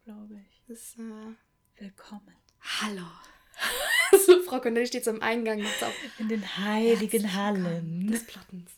glaube 0.05 0.35
ich. 0.49 0.61
Das 0.67 0.77
ist, 0.79 0.99
äh, 0.99 1.81
Willkommen. 1.83 2.35
hallo. 2.81 3.03
so, 4.25 4.41
Frau 4.43 4.59
Connelly 4.61 4.87
steht 4.87 5.03
so 5.05 5.11
am 5.11 5.21
Eingang 5.21 5.61
auf 5.65 5.93
In 6.19 6.29
den 6.29 6.57
heiligen 6.57 7.33
Hallen. 7.33 8.07
des 8.11 8.25
Plottens. 8.25 8.71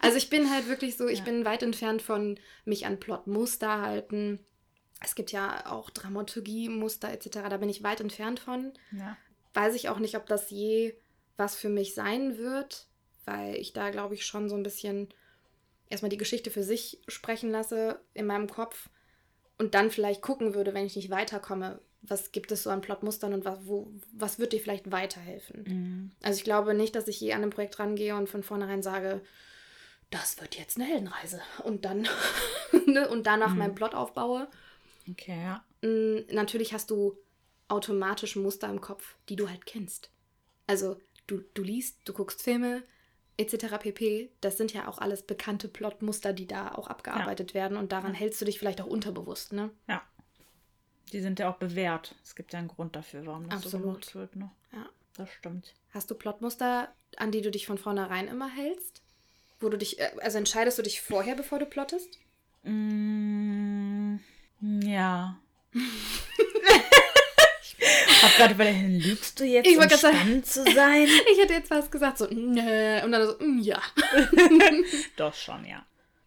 Also 0.00 0.16
ich 0.16 0.30
bin 0.30 0.50
halt 0.50 0.68
wirklich 0.68 0.96
so, 0.96 1.06
ich 1.08 1.18
Ja. 1.20 1.24
bin 1.24 1.44
weit 1.44 1.62
entfernt 1.62 2.02
von 2.02 2.38
mich 2.64 2.86
an 2.86 2.98
Plotmuster 2.98 3.80
halten. 3.80 4.40
Es 5.00 5.14
gibt 5.14 5.32
ja 5.32 5.66
auch 5.70 5.90
Dramaturgie-Muster 5.90 7.10
etc. 7.12 7.28
Da 7.50 7.56
bin 7.56 7.68
ich 7.68 7.82
weit 7.82 8.00
entfernt 8.00 8.40
von. 8.40 8.72
Ja. 8.92 9.16
Weiß 9.54 9.74
ich 9.74 9.88
auch 9.88 9.98
nicht, 9.98 10.16
ob 10.16 10.26
das 10.26 10.50
je 10.50 10.94
was 11.36 11.56
für 11.56 11.68
mich 11.68 11.94
sein 11.94 12.38
wird, 12.38 12.86
weil 13.24 13.56
ich 13.56 13.72
da, 13.72 13.90
glaube 13.90 14.14
ich, 14.14 14.24
schon 14.26 14.48
so 14.48 14.54
ein 14.56 14.62
bisschen 14.62 15.08
erstmal 15.88 16.08
die 16.10 16.18
Geschichte 16.18 16.50
für 16.50 16.62
sich 16.62 17.00
sprechen 17.08 17.50
lasse 17.50 18.00
in 18.14 18.26
meinem 18.26 18.48
Kopf 18.48 18.88
und 19.58 19.74
dann 19.74 19.90
vielleicht 19.90 20.22
gucken 20.22 20.54
würde, 20.54 20.72
wenn 20.74 20.86
ich 20.86 20.94
nicht 20.96 21.10
weiterkomme, 21.10 21.80
was 22.02 22.32
gibt 22.32 22.50
es 22.52 22.64
so 22.64 22.70
an 22.70 22.80
Plotmustern 22.80 23.32
und 23.32 23.44
was, 23.44 23.58
wo, 23.62 23.90
was 24.12 24.38
wird 24.38 24.52
dir 24.52 24.60
vielleicht 24.60 24.90
weiterhelfen. 24.90 25.64
Mhm. 25.66 26.10
Also 26.22 26.38
ich 26.38 26.44
glaube 26.44 26.74
nicht, 26.74 26.94
dass 26.96 27.08
ich 27.08 27.20
je 27.20 27.32
an 27.32 27.42
ein 27.44 27.50
Projekt 27.50 27.78
rangehe 27.78 28.16
und 28.16 28.28
von 28.28 28.42
vornherein 28.42 28.82
sage, 28.82 29.22
das 30.10 30.40
wird 30.40 30.56
jetzt 30.58 30.76
eine 30.76 30.86
Heldenreise 30.86 31.40
und 31.64 31.84
dann 31.84 32.08
ne, 32.86 33.08
und 33.08 33.26
danach 33.26 33.52
Mhm. 33.52 33.58
meinen 33.58 33.74
Plot 33.74 33.94
aufbaue. 33.94 34.48
Okay, 35.10 35.40
ja. 35.40 35.64
Mm, 35.88 36.26
Natürlich 36.34 36.72
hast 36.74 36.90
du 36.90 37.16
automatisch 37.68 38.36
Muster 38.36 38.68
im 38.68 38.80
Kopf, 38.80 39.16
die 39.28 39.36
du 39.36 39.48
halt 39.48 39.64
kennst. 39.64 40.10
Also 40.66 41.00
du, 41.26 41.42
du 41.54 41.62
liest, 41.62 42.00
du 42.04 42.12
guckst 42.12 42.42
Filme 42.42 42.82
etc. 43.38 43.78
pp. 43.78 44.30
Das 44.42 44.58
sind 44.58 44.72
ja 44.74 44.86
auch 44.88 44.98
alles 44.98 45.22
bekannte 45.22 45.68
Plotmuster, 45.68 46.32
die 46.34 46.46
da 46.46 46.74
auch 46.74 46.88
abgearbeitet 46.88 47.54
werden 47.54 47.78
und 47.78 47.90
daran 47.92 48.12
hältst 48.12 48.40
du 48.40 48.44
dich 48.44 48.58
vielleicht 48.58 48.80
auch 48.82 48.86
unterbewusst, 48.86 49.52
ne? 49.54 49.70
Ja. 49.88 50.02
Die 51.12 51.20
sind 51.20 51.38
ja 51.38 51.50
auch 51.50 51.56
bewährt. 51.56 52.14
Es 52.24 52.34
gibt 52.34 52.52
ja 52.52 52.58
einen 52.58 52.68
Grund 52.68 52.96
dafür, 52.96 53.26
warum 53.26 53.48
das 53.48 53.60
so 53.62 53.66
Absolut. 53.68 53.84
gemacht 54.00 54.14
wird. 54.14 54.36
Ne? 54.36 54.50
Ja. 54.72 54.86
Das 55.16 55.28
stimmt. 55.30 55.74
Hast 55.92 56.10
du 56.10 56.14
Plotmuster, 56.14 56.88
an 57.16 57.30
die 57.32 57.42
du 57.42 57.50
dich 57.50 57.66
von 57.66 57.76
vornherein 57.78 58.28
immer 58.28 58.48
hältst? 58.48 59.02
Wo 59.60 59.68
du 59.68 59.76
dich, 59.76 60.00
äh, 60.00 60.10
also 60.22 60.38
entscheidest 60.38 60.78
du 60.78 60.82
dich 60.82 61.02
vorher, 61.02 61.34
bevor 61.36 61.58
du 61.58 61.66
plottest? 61.66 62.18
Mm, 62.62 64.16
ja. 64.80 65.38
ich 67.62 68.22
hab 68.22 68.34
gerade 68.36 68.54
überlegt, 68.54 69.04
lügst 69.04 69.38
du 69.40 69.44
jetzt, 69.44 69.66
Ich 69.68 69.76
um 69.76 69.88
sagen- 69.88 70.42
zu 70.44 70.62
sein? 70.64 71.06
Ich 71.32 71.38
hätte 71.38 71.52
jetzt 71.54 71.68
fast 71.68 71.90
gesagt, 71.92 72.18
so, 72.18 72.26
nö, 72.30 73.02
und 73.04 73.12
dann 73.12 73.26
so, 73.26 73.36
mm, 73.38 73.58
ja. 73.60 73.80
Doch 75.16 75.34
schon, 75.34 75.64
ja. 75.66 75.84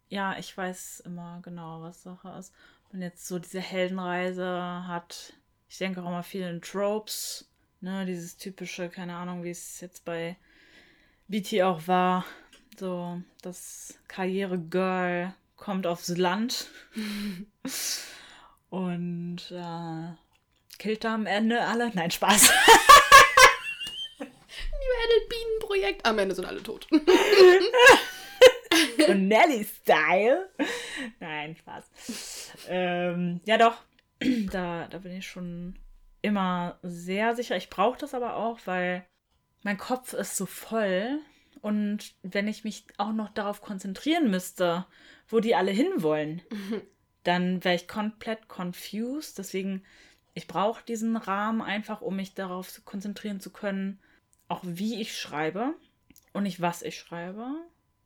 Ja, 0.08 0.38
ich 0.38 0.56
weiß 0.56 1.00
immer 1.04 1.40
genau, 1.42 1.82
was 1.82 2.02
Sache 2.04 2.32
ist. 2.38 2.52
Wenn 2.92 3.02
jetzt 3.02 3.26
so 3.26 3.38
diese 3.38 3.60
Heldenreise 3.60 4.84
hat, 4.86 5.34
ich 5.68 5.78
denke 5.78 6.02
auch 6.02 6.06
immer 6.06 6.22
viel 6.22 6.42
in 6.42 6.62
Tropes, 6.62 7.48
ne, 7.80 8.06
dieses 8.06 8.36
typische, 8.36 8.88
keine 8.88 9.16
Ahnung, 9.16 9.42
wie 9.42 9.50
es 9.50 9.80
jetzt 9.80 10.04
bei 10.04 10.36
BT 11.28 11.62
auch 11.62 11.86
war, 11.86 12.24
so 12.78 13.20
das 13.42 13.98
Karriere-Girl 14.08 15.34
kommt 15.56 15.86
aufs 15.86 16.08
Land 16.08 16.68
und 18.70 19.40
äh, 19.50 20.14
killt 20.78 21.04
da 21.04 21.14
am 21.14 21.26
Ende 21.26 21.60
alle. 21.62 21.90
Nein, 21.94 22.10
Spaß. 22.10 22.52
New 24.18 24.26
Bienenprojekt. 25.28 26.04
Am 26.06 26.18
Ende 26.18 26.34
sind 26.34 26.44
alle 26.44 26.62
tot. 26.62 26.86
Und 29.08 29.28
Nelly-Style. 29.28 30.50
Nein, 31.20 31.56
Spaß. 31.56 31.84
Ähm, 32.68 33.40
ja, 33.44 33.58
doch. 33.58 33.76
Da, 34.50 34.88
da 34.88 34.98
bin 34.98 35.12
ich 35.12 35.26
schon 35.26 35.78
immer 36.22 36.78
sehr 36.82 37.36
sicher. 37.36 37.56
Ich 37.56 37.68
brauche 37.68 37.98
das 37.98 38.14
aber 38.14 38.36
auch, 38.36 38.58
weil 38.64 39.04
mein 39.62 39.76
Kopf 39.76 40.14
ist 40.14 40.36
so 40.36 40.46
voll. 40.46 41.20
Und 41.60 42.14
wenn 42.22 42.48
ich 42.48 42.64
mich 42.64 42.86
auch 42.96 43.12
noch 43.12 43.28
darauf 43.28 43.60
konzentrieren 43.60 44.30
müsste, 44.30 44.86
wo 45.28 45.40
die 45.40 45.54
alle 45.54 45.70
hinwollen, 45.70 46.40
dann 47.24 47.62
wäre 47.64 47.74
ich 47.74 47.88
komplett 47.88 48.48
confused. 48.48 49.38
Deswegen, 49.38 49.84
ich 50.34 50.46
brauche 50.46 50.84
diesen 50.84 51.16
Rahmen 51.16 51.60
einfach, 51.60 52.00
um 52.00 52.16
mich 52.16 52.34
darauf 52.34 52.72
zu 52.72 52.82
konzentrieren 52.82 53.40
zu 53.40 53.50
können, 53.50 54.00
auch 54.48 54.60
wie 54.62 55.00
ich 55.00 55.18
schreibe 55.18 55.74
und 56.32 56.44
nicht 56.44 56.60
was 56.60 56.82
ich 56.82 56.98
schreibe, 56.98 57.46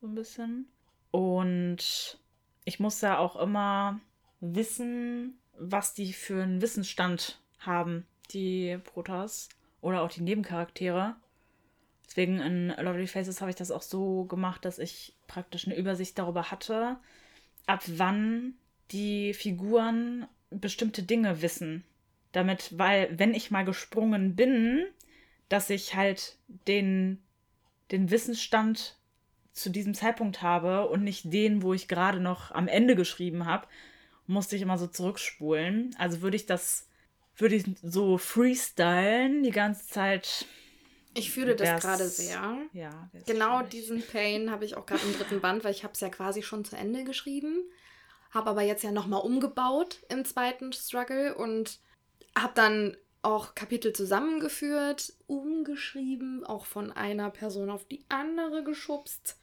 so 0.01 0.07
ein 0.07 0.15
bisschen. 0.15 0.67
Und 1.11 2.19
ich 2.65 2.81
muss 2.81 3.01
ja 3.01 3.19
auch 3.19 3.37
immer 3.37 4.01
wissen, 4.41 5.39
was 5.59 5.95
die 5.95 6.13
für 6.13 6.43
einen 6.43 6.63
Wissensstand 6.63 7.41
haben, 7.59 8.07
die 8.33 8.79
Protas 8.85 9.49
oder 9.81 10.03
auch 10.03 10.11
die 10.11 10.23
Nebencharaktere. 10.23 11.17
Deswegen 12.07 12.41
in 12.41 12.69
Lovely 12.69 13.07
Faces 13.07 13.41
habe 13.41 13.51
ich 13.51 13.57
das 13.57 13.71
auch 13.71 13.83
so 13.83 14.25
gemacht, 14.25 14.65
dass 14.65 14.79
ich 14.79 15.15
praktisch 15.27 15.67
eine 15.67 15.77
Übersicht 15.77 16.19
darüber 16.19 16.51
hatte, 16.51 16.97
ab 17.67 17.83
wann 17.87 18.55
die 18.91 19.33
Figuren 19.35 20.27
bestimmte 20.51 21.03
Dinge 21.03 21.43
wissen. 21.43 21.85
Damit, 22.33 22.79
weil, 22.79 23.19
wenn 23.19 23.35
ich 23.35 23.51
mal 23.51 23.65
gesprungen 23.65 24.35
bin, 24.35 24.85
dass 25.49 25.71
ich 25.71 25.95
halt 25.95 26.37
den, 26.67 27.21
den 27.91 28.11
Wissensstand 28.11 28.97
zu 29.53 29.71
diesem 29.71 29.95
Zeitpunkt 29.95 30.43
habe 30.43 30.89
und 30.89 31.03
nicht 31.03 31.33
den, 31.33 31.63
wo 31.63 31.75
ich 31.75 31.89
gerade 31.89 32.21
noch 32.21 32.53
am 32.53 32.69
Ende 32.69 32.95
geschrieben 32.95 33.47
habe, 33.47 33.67
musste 34.31 34.57
ich 34.57 34.63
immer 34.63 34.79
so 34.79 34.87
zurückspulen. 34.87 35.95
Also 35.99 36.23
würde 36.23 36.37
ich 36.37 36.47
das, 36.47 36.87
würde 37.37 37.57
ich 37.57 37.65
so 37.83 38.17
freestylen 38.17 39.43
die 39.43 39.51
ganze 39.51 39.87
Zeit. 39.87 40.47
Ich 41.15 41.33
fühle 41.33 41.57
das 41.57 41.83
gerade 41.83 42.09
sehr. 42.09 42.59
Ja. 42.73 43.11
Genau 43.27 43.59
schwierig. 43.59 43.71
diesen 43.71 44.03
Pain 44.07 44.51
habe 44.51 44.65
ich 44.65 44.77
auch 44.77 44.87
gerade 44.87 45.05
im 45.05 45.13
dritten 45.13 45.41
Band, 45.41 45.65
weil 45.65 45.73
ich 45.73 45.83
habe 45.83 45.93
es 45.93 46.01
ja 46.01 46.09
quasi 46.09 46.43
schon 46.43 46.65
zu 46.65 46.77
Ende 46.77 47.05
geschrieben, 47.05 47.65
habe 48.31 48.51
aber 48.51 48.63
jetzt 48.63 48.85
ja 48.85 48.93
nochmal 48.93 49.23
umgebaut 49.23 49.99
im 50.09 50.25
zweiten 50.25 50.73
Struggle 50.73 51.35
und 51.35 51.81
habe 52.39 52.53
dann 52.55 52.97
auch 53.23 53.55
Kapitel 53.55 53.93
zusammengeführt, 53.93 55.13
umgeschrieben, 55.27 56.45
auch 56.45 56.65
von 56.65 56.93
einer 56.93 57.31
Person 57.31 57.69
auf 57.69 57.85
die 57.85 58.05
andere 58.09 58.63
geschubst 58.63 59.37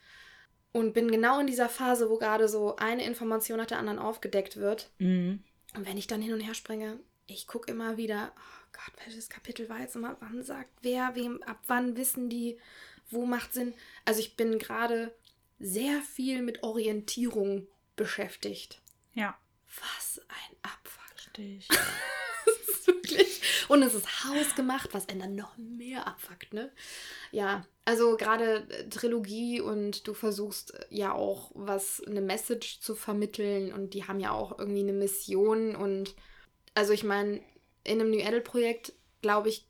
und 0.78 0.94
bin 0.94 1.10
genau 1.10 1.40
in 1.40 1.48
dieser 1.48 1.70
Phase, 1.70 2.08
wo 2.12 2.20
gerade 2.20 2.48
so 2.48 2.76
eine 2.76 3.04
Information 3.04 3.58
nach 3.58 3.66
der 3.66 3.80
anderen 3.80 3.98
aufgedeckt 3.98 4.58
wird. 4.58 4.92
Mhm. 5.00 5.44
Und 5.74 5.88
wenn 5.88 5.98
ich 5.98 6.06
dann 6.06 6.22
hin 6.22 6.34
und 6.34 6.40
her 6.40 6.54
springe, 6.54 7.00
ich 7.26 7.48
gucke 7.48 7.72
immer 7.72 7.98
wieder, 7.98 8.32
oh 8.36 8.68
Gott, 8.74 8.94
welches 9.04 9.28
Kapitel 9.28 9.70
war 9.70 9.80
jetzt 9.80 9.96
immer, 9.96 10.18
wann 10.20 10.44
sagt 10.44 10.70
wer, 10.84 11.16
wem, 11.16 11.42
ab 11.42 11.58
wann 11.66 11.98
wissen 11.98 12.30
die, 12.30 12.60
wo 13.10 13.26
macht 13.26 13.54
Sinn. 13.54 13.74
Also 14.06 14.20
ich 14.20 14.38
bin 14.38 14.60
gerade 14.60 15.16
sehr 15.58 16.00
viel 16.02 16.44
mit 16.44 16.62
Orientierung 16.62 17.68
beschäftigt. 17.96 18.80
Ja, 19.16 19.36
Was 19.82 20.22
ein 20.28 20.58
Abfuck. 20.62 21.10
verstehe 21.16 21.58
ich. 21.58 21.68
Wirklich. 23.10 23.42
Und 23.68 23.84
es 23.84 23.94
ist 23.94 24.26
hausgemacht, 24.26 24.94
was 24.94 25.08
dann 25.08 25.36
noch 25.36 25.58
mehr 25.58 26.08
abfuckt, 26.08 26.54
ne? 26.54 26.72
Ja, 27.32 27.66
also 27.86 28.18
gerade 28.18 28.68
äh, 28.70 28.90
Trilogie 28.90 29.62
und 29.62 30.08
du 30.08 30.14
versuchst 30.14 30.74
äh, 30.74 30.86
ja 30.90 31.14
auch 31.14 31.52
was, 31.54 32.02
eine 32.04 32.22
Message 32.22 32.80
zu 32.80 32.96
vermitteln 32.96 33.74
und 33.74 33.94
die 33.94 34.06
haben 34.06 34.20
ja 34.20 34.32
auch 34.32 34.58
irgendwie 34.60 34.82
eine 34.82 34.94
Mission 34.94 35.76
und 35.76 36.16
also 36.74 36.94
ich 36.94 37.04
meine, 37.04 37.42
in 37.84 38.00
einem 38.00 38.12
New 38.12 38.24
Adult-Projekt, 38.24 38.94
glaube 39.22 39.50
ich, 39.50 39.68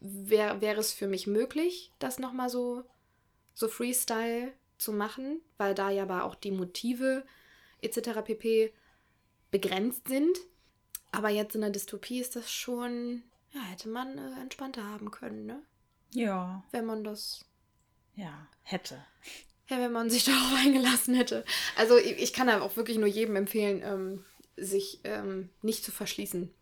wäre 0.00 0.60
wär 0.60 0.78
es 0.78 0.92
für 0.92 1.08
mich 1.08 1.26
möglich, 1.26 1.92
das 1.98 2.18
nochmal 2.18 2.48
so, 2.48 2.84
so 3.54 3.68
Freestyle 3.68 4.52
zu 4.78 4.92
machen, 4.92 5.40
weil 5.58 5.74
da 5.74 5.90
ja 5.90 6.02
aber 6.02 6.24
auch 6.24 6.34
die 6.34 6.50
Motive 6.50 7.24
etc. 7.82 8.20
pp. 8.24 8.72
begrenzt 9.50 10.08
sind. 10.08 10.38
Aber 11.12 11.28
jetzt 11.28 11.54
in 11.54 11.60
der 11.62 11.70
Dystopie 11.70 12.20
ist 12.20 12.36
das 12.36 12.50
schon, 12.52 13.22
ja, 13.52 13.60
hätte 13.62 13.88
man 13.88 14.16
äh, 14.18 14.40
entspannter 14.40 14.84
haben 14.84 15.10
können, 15.10 15.46
ne? 15.46 15.62
Ja, 16.12 16.64
Wenn 16.72 16.86
man 16.86 17.04
das, 17.04 17.44
ja, 18.14 18.46
hätte. 18.62 19.04
ja, 19.68 19.78
wenn 19.78 19.92
man 19.92 20.10
sich 20.10 20.24
darauf 20.26 20.54
eingelassen 20.58 21.14
hätte. 21.14 21.44
Also 21.76 21.96
ich, 21.96 22.18
ich 22.18 22.32
kann 22.32 22.46
da 22.48 22.60
auch 22.60 22.76
wirklich 22.76 22.98
nur 22.98 23.06
jedem 23.08 23.36
empfehlen, 23.36 23.80
ähm, 23.84 24.24
sich 24.56 25.00
ähm, 25.04 25.50
nicht 25.62 25.84
zu 25.84 25.92
verschließen. 25.92 26.52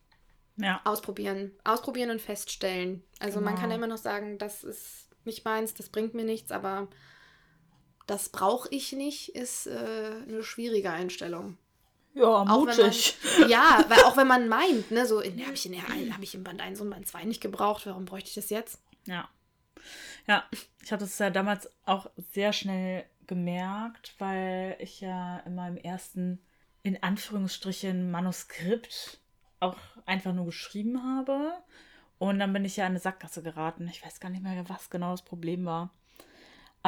Ja, 0.56 0.80
Ausprobieren. 0.84 1.52
Ausprobieren 1.64 2.10
und 2.10 2.20
feststellen. 2.20 3.04
Also 3.20 3.40
man 3.40 3.50
Genau. 3.54 3.60
kann 3.60 3.70
ja 3.70 3.76
immer 3.76 3.86
noch 3.86 3.96
sagen, 3.98 4.38
das 4.38 4.64
ist 4.64 5.08
nicht 5.24 5.44
meins, 5.44 5.74
das 5.74 5.88
bringt 5.88 6.14
mir 6.14 6.24
nichts, 6.24 6.50
aber 6.50 6.88
das 8.06 8.28
brauche 8.30 8.68
ich 8.70 8.92
nicht, 8.92 9.30
ist 9.36 9.66
äh, 9.66 10.22
eine 10.26 10.42
schwierige 10.42 10.90
Einstellung. 10.90 11.58
Ja 12.18 12.24
Auch 12.24 12.66
wenn 12.66 12.76
mutig. 12.76 13.16
Man, 13.40 13.48
ja, 13.50 13.84
weil 13.88 14.02
auch 14.04 14.16
wenn 14.16 14.26
man 14.26 14.48
meint, 14.48 14.90
ne, 14.90 15.06
so, 15.06 15.20
ne, 15.20 15.44
habe 15.44 15.54
ich, 15.54 15.66
in 15.66 15.72
der 15.72 15.88
ein- 15.90 16.12
hab 16.14 16.22
ich 16.22 16.34
im 16.34 16.44
Band 16.44 16.60
1 16.60 16.80
und 16.80 16.90
Band 16.90 17.06
2 17.06 17.24
nicht 17.24 17.40
gebraucht, 17.40 17.86
warum 17.86 18.04
bräuchte 18.04 18.28
ich 18.28 18.34
das 18.34 18.50
jetzt? 18.50 18.80
Ja. 19.06 19.28
Ja, 20.26 20.44
ich 20.82 20.92
habe 20.92 21.00
das 21.00 21.18
ja 21.18 21.30
damals 21.30 21.70
auch 21.86 22.10
sehr 22.32 22.52
schnell 22.52 23.04
gemerkt, 23.26 24.14
weil 24.18 24.76
ich 24.80 25.00
ja 25.00 25.38
immer 25.46 25.68
im 25.68 25.76
ersten, 25.76 26.40
in 26.82 27.02
Anführungsstrichen, 27.02 28.10
Manuskript 28.10 29.20
auch 29.60 29.76
einfach 30.06 30.32
nur 30.32 30.46
geschrieben 30.46 31.02
habe. 31.02 31.52
Und 32.18 32.38
dann 32.40 32.52
bin 32.52 32.64
ich 32.64 32.76
ja 32.76 32.84
in 32.84 32.90
eine 32.92 32.98
Sackgasse 32.98 33.42
geraten. 33.42 33.88
Ich 33.88 34.04
weiß 34.04 34.18
gar 34.20 34.28
nicht 34.28 34.42
mehr, 34.42 34.68
was 34.68 34.90
genau 34.90 35.12
das 35.12 35.22
Problem 35.22 35.64
war. 35.64 35.90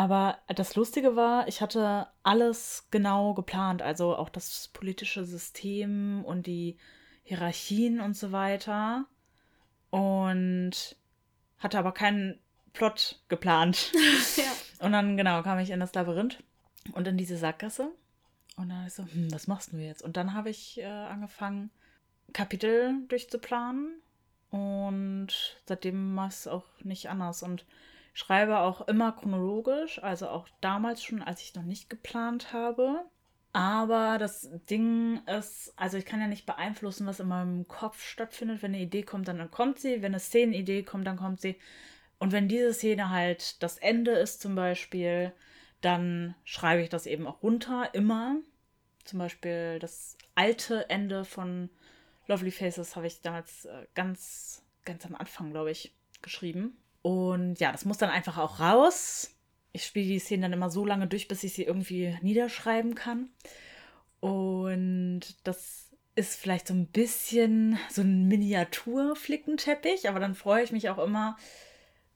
Aber 0.00 0.38
das 0.46 0.76
Lustige 0.76 1.14
war, 1.14 1.46
ich 1.46 1.60
hatte 1.60 2.06
alles 2.22 2.88
genau 2.90 3.34
geplant, 3.34 3.82
also 3.82 4.16
auch 4.16 4.30
das 4.30 4.68
politische 4.68 5.26
System 5.26 6.24
und 6.24 6.46
die 6.46 6.78
Hierarchien 7.22 8.00
und 8.00 8.16
so 8.16 8.32
weiter. 8.32 9.04
Und 9.90 10.96
hatte 11.58 11.78
aber 11.78 11.92
keinen 11.92 12.40
Plot 12.72 13.20
geplant. 13.28 13.92
Ja. 14.36 14.86
Und 14.86 14.92
dann, 14.92 15.18
genau, 15.18 15.42
kam 15.42 15.58
ich 15.58 15.68
in 15.68 15.80
das 15.80 15.92
Labyrinth 15.92 16.42
und 16.92 17.06
in 17.06 17.18
diese 17.18 17.36
Sackgasse. 17.36 17.92
Und 18.56 18.70
dann 18.70 18.86
ich 18.86 18.94
so, 18.94 19.04
hm, 19.04 19.30
was 19.30 19.48
machst 19.48 19.74
du 19.74 19.76
jetzt? 19.76 20.02
Und 20.02 20.16
dann 20.16 20.32
habe 20.32 20.48
ich 20.48 20.78
äh, 20.78 20.86
angefangen, 20.86 21.70
Kapitel 22.32 23.06
durchzuplanen 23.08 24.00
Und 24.48 25.60
seitdem 25.66 26.14
ich 26.14 26.36
es 26.36 26.46
auch 26.46 26.64
nicht 26.84 27.10
anders. 27.10 27.42
Und 27.42 27.66
schreibe 28.20 28.58
auch 28.58 28.86
immer 28.86 29.12
chronologisch, 29.12 30.02
also 30.02 30.28
auch 30.28 30.46
damals 30.60 31.02
schon, 31.02 31.22
als 31.22 31.40
ich 31.40 31.54
noch 31.54 31.62
nicht 31.62 31.88
geplant 31.88 32.52
habe. 32.52 33.06
Aber 33.52 34.18
das 34.18 34.50
Ding 34.68 35.22
ist, 35.26 35.72
also 35.76 35.96
ich 35.96 36.04
kann 36.04 36.20
ja 36.20 36.28
nicht 36.28 36.46
beeinflussen, 36.46 37.06
was 37.06 37.18
in 37.18 37.28
meinem 37.28 37.66
Kopf 37.66 38.04
stattfindet. 38.04 38.62
Wenn 38.62 38.74
eine 38.74 38.82
Idee 38.82 39.02
kommt, 39.02 39.26
dann 39.26 39.50
kommt 39.50 39.80
sie. 39.80 40.02
Wenn 40.02 40.12
eine 40.12 40.20
Szenenidee 40.20 40.82
kommt, 40.82 41.06
dann 41.06 41.16
kommt 41.16 41.40
sie. 41.40 41.56
Und 42.18 42.32
wenn 42.32 42.46
diese 42.46 42.74
Szene 42.74 43.08
halt 43.08 43.62
das 43.62 43.78
Ende 43.78 44.12
ist 44.12 44.42
zum 44.42 44.54
Beispiel, 44.54 45.32
dann 45.80 46.34
schreibe 46.44 46.82
ich 46.82 46.90
das 46.90 47.06
eben 47.06 47.26
auch 47.26 47.42
runter, 47.42 47.88
immer. 47.94 48.36
Zum 49.04 49.18
Beispiel 49.18 49.78
das 49.78 50.18
alte 50.34 50.90
Ende 50.90 51.24
von 51.24 51.70
Lovely 52.26 52.50
Faces 52.50 52.94
habe 52.96 53.06
ich 53.06 53.22
damals 53.22 53.64
äh, 53.64 53.86
ganz, 53.94 54.62
ganz 54.84 55.06
am 55.06 55.14
Anfang, 55.14 55.50
glaube 55.50 55.70
ich, 55.70 55.94
geschrieben. 56.20 56.76
Und 57.02 57.60
ja, 57.60 57.72
das 57.72 57.84
muss 57.84 57.98
dann 57.98 58.10
einfach 58.10 58.38
auch 58.38 58.60
raus 58.60 59.34
ich 59.72 59.84
spiele 59.84 60.06
die 60.06 60.18
Szenen 60.18 60.42
dann 60.42 60.52
immer 60.52 60.70
so 60.70 60.84
lange 60.84 61.06
durch, 61.06 61.28
bis 61.28 61.44
ich 61.44 61.52
sie 61.54 61.64
irgendwie 61.64 62.16
niederschreiben 62.22 62.94
kann. 62.94 63.30
Und 64.20 65.20
das 65.44 65.90
ist 66.14 66.38
vielleicht 66.38 66.66
so 66.66 66.74
ein 66.74 66.86
bisschen 66.86 67.78
so 67.88 68.02
ein 68.02 68.26
Miniatur-Flickenteppich, 68.28 70.08
aber 70.08 70.20
dann 70.20 70.34
freue 70.34 70.64
ich 70.64 70.72
mich 70.72 70.90
auch 70.90 70.98
immer, 70.98 71.36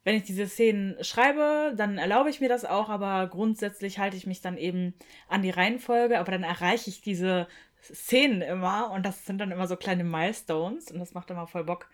wenn 0.02 0.16
ich 0.16 0.24
diese 0.24 0.46
Szenen 0.46 1.02
schreibe, 1.02 1.72
dann 1.76 1.96
erlaube 1.96 2.28
ich 2.28 2.40
mir 2.40 2.50
das 2.50 2.66
auch, 2.66 2.90
aber 2.90 3.26
grundsätzlich 3.28 3.98
halte 3.98 4.18
ich 4.18 4.26
mich 4.26 4.42
dann 4.42 4.58
eben 4.58 4.94
an 5.28 5.40
die 5.40 5.50
Reihenfolge, 5.50 6.18
aber 6.18 6.32
dann 6.32 6.42
erreiche 6.42 6.90
ich 6.90 7.00
diese 7.00 7.46
Szenen 7.82 8.42
immer 8.42 8.90
und 8.90 9.06
das 9.06 9.24
sind 9.24 9.38
dann 9.38 9.50
immer 9.50 9.66
so 9.66 9.76
kleine 9.76 10.04
Milestones 10.04 10.90
und 10.90 10.98
das 10.98 11.14
macht 11.14 11.30
immer 11.30 11.46
voll 11.46 11.64
Bock. 11.64 11.88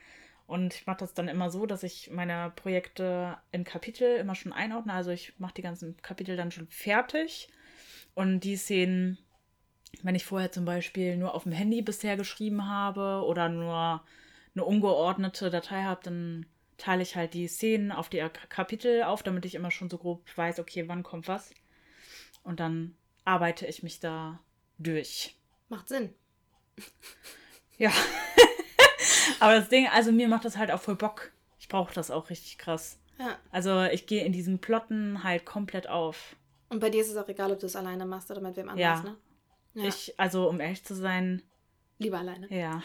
Und 0.50 0.74
ich 0.74 0.84
mache 0.84 0.96
das 0.98 1.14
dann 1.14 1.28
immer 1.28 1.48
so, 1.48 1.64
dass 1.64 1.84
ich 1.84 2.10
meine 2.10 2.52
Projekte 2.56 3.38
in 3.52 3.62
Kapitel 3.62 4.16
immer 4.16 4.34
schon 4.34 4.52
einordne. 4.52 4.92
Also 4.92 5.12
ich 5.12 5.32
mache 5.38 5.54
die 5.54 5.62
ganzen 5.62 5.96
Kapitel 6.02 6.36
dann 6.36 6.50
schon 6.50 6.66
fertig. 6.66 7.48
Und 8.16 8.40
die 8.40 8.56
Szenen, 8.56 9.16
wenn 10.02 10.16
ich 10.16 10.24
vorher 10.24 10.50
zum 10.50 10.64
Beispiel 10.64 11.16
nur 11.16 11.36
auf 11.36 11.44
dem 11.44 11.52
Handy 11.52 11.82
bisher 11.82 12.16
geschrieben 12.16 12.68
habe 12.68 13.24
oder 13.26 13.48
nur 13.48 14.02
eine 14.56 14.64
ungeordnete 14.64 15.50
Datei 15.50 15.84
habe, 15.84 16.00
dann 16.02 16.46
teile 16.78 17.02
ich 17.02 17.14
halt 17.14 17.34
die 17.34 17.46
Szenen 17.46 17.92
auf 17.92 18.08
die 18.08 18.26
Kapitel 18.48 19.04
auf, 19.04 19.22
damit 19.22 19.44
ich 19.44 19.54
immer 19.54 19.70
schon 19.70 19.88
so 19.88 19.98
grob 19.98 20.24
weiß, 20.36 20.58
okay, 20.58 20.88
wann 20.88 21.04
kommt 21.04 21.28
was. 21.28 21.54
Und 22.42 22.58
dann 22.58 22.96
arbeite 23.24 23.68
ich 23.68 23.84
mich 23.84 24.00
da 24.00 24.40
durch. 24.78 25.36
Macht 25.68 25.86
Sinn. 25.86 26.12
Ja. 27.78 27.92
Aber 29.40 29.54
das 29.54 29.68
Ding, 29.68 29.88
also 29.88 30.12
mir 30.12 30.28
macht 30.28 30.44
das 30.44 30.56
halt 30.56 30.70
auch 30.70 30.80
voll 30.80 30.96
Bock. 30.96 31.32
Ich 31.58 31.68
brauche 31.68 31.92
das 31.94 32.10
auch 32.10 32.30
richtig 32.30 32.58
krass. 32.58 32.98
Ja. 33.18 33.38
Also 33.50 33.84
ich 33.84 34.06
gehe 34.06 34.24
in 34.24 34.32
diesen 34.32 34.60
Plotten 34.60 35.22
halt 35.22 35.44
komplett 35.44 35.88
auf. 35.88 36.36
Und 36.68 36.80
bei 36.80 36.88
dir 36.88 37.02
ist 37.02 37.10
es 37.10 37.16
auch 37.16 37.28
egal, 37.28 37.52
ob 37.52 37.58
du 37.58 37.66
es 37.66 37.76
alleine 37.76 38.06
machst 38.06 38.30
oder 38.30 38.40
mit 38.40 38.56
wem 38.56 38.68
anders, 38.68 38.78
ja. 38.78 39.02
ne? 39.02 39.16
Ja. 39.74 39.84
Ich, 39.84 40.14
also 40.18 40.48
um 40.48 40.60
ehrlich 40.60 40.84
zu 40.84 40.94
sein. 40.94 41.42
Lieber 41.98 42.18
alleine. 42.18 42.48
Ja. 42.50 42.82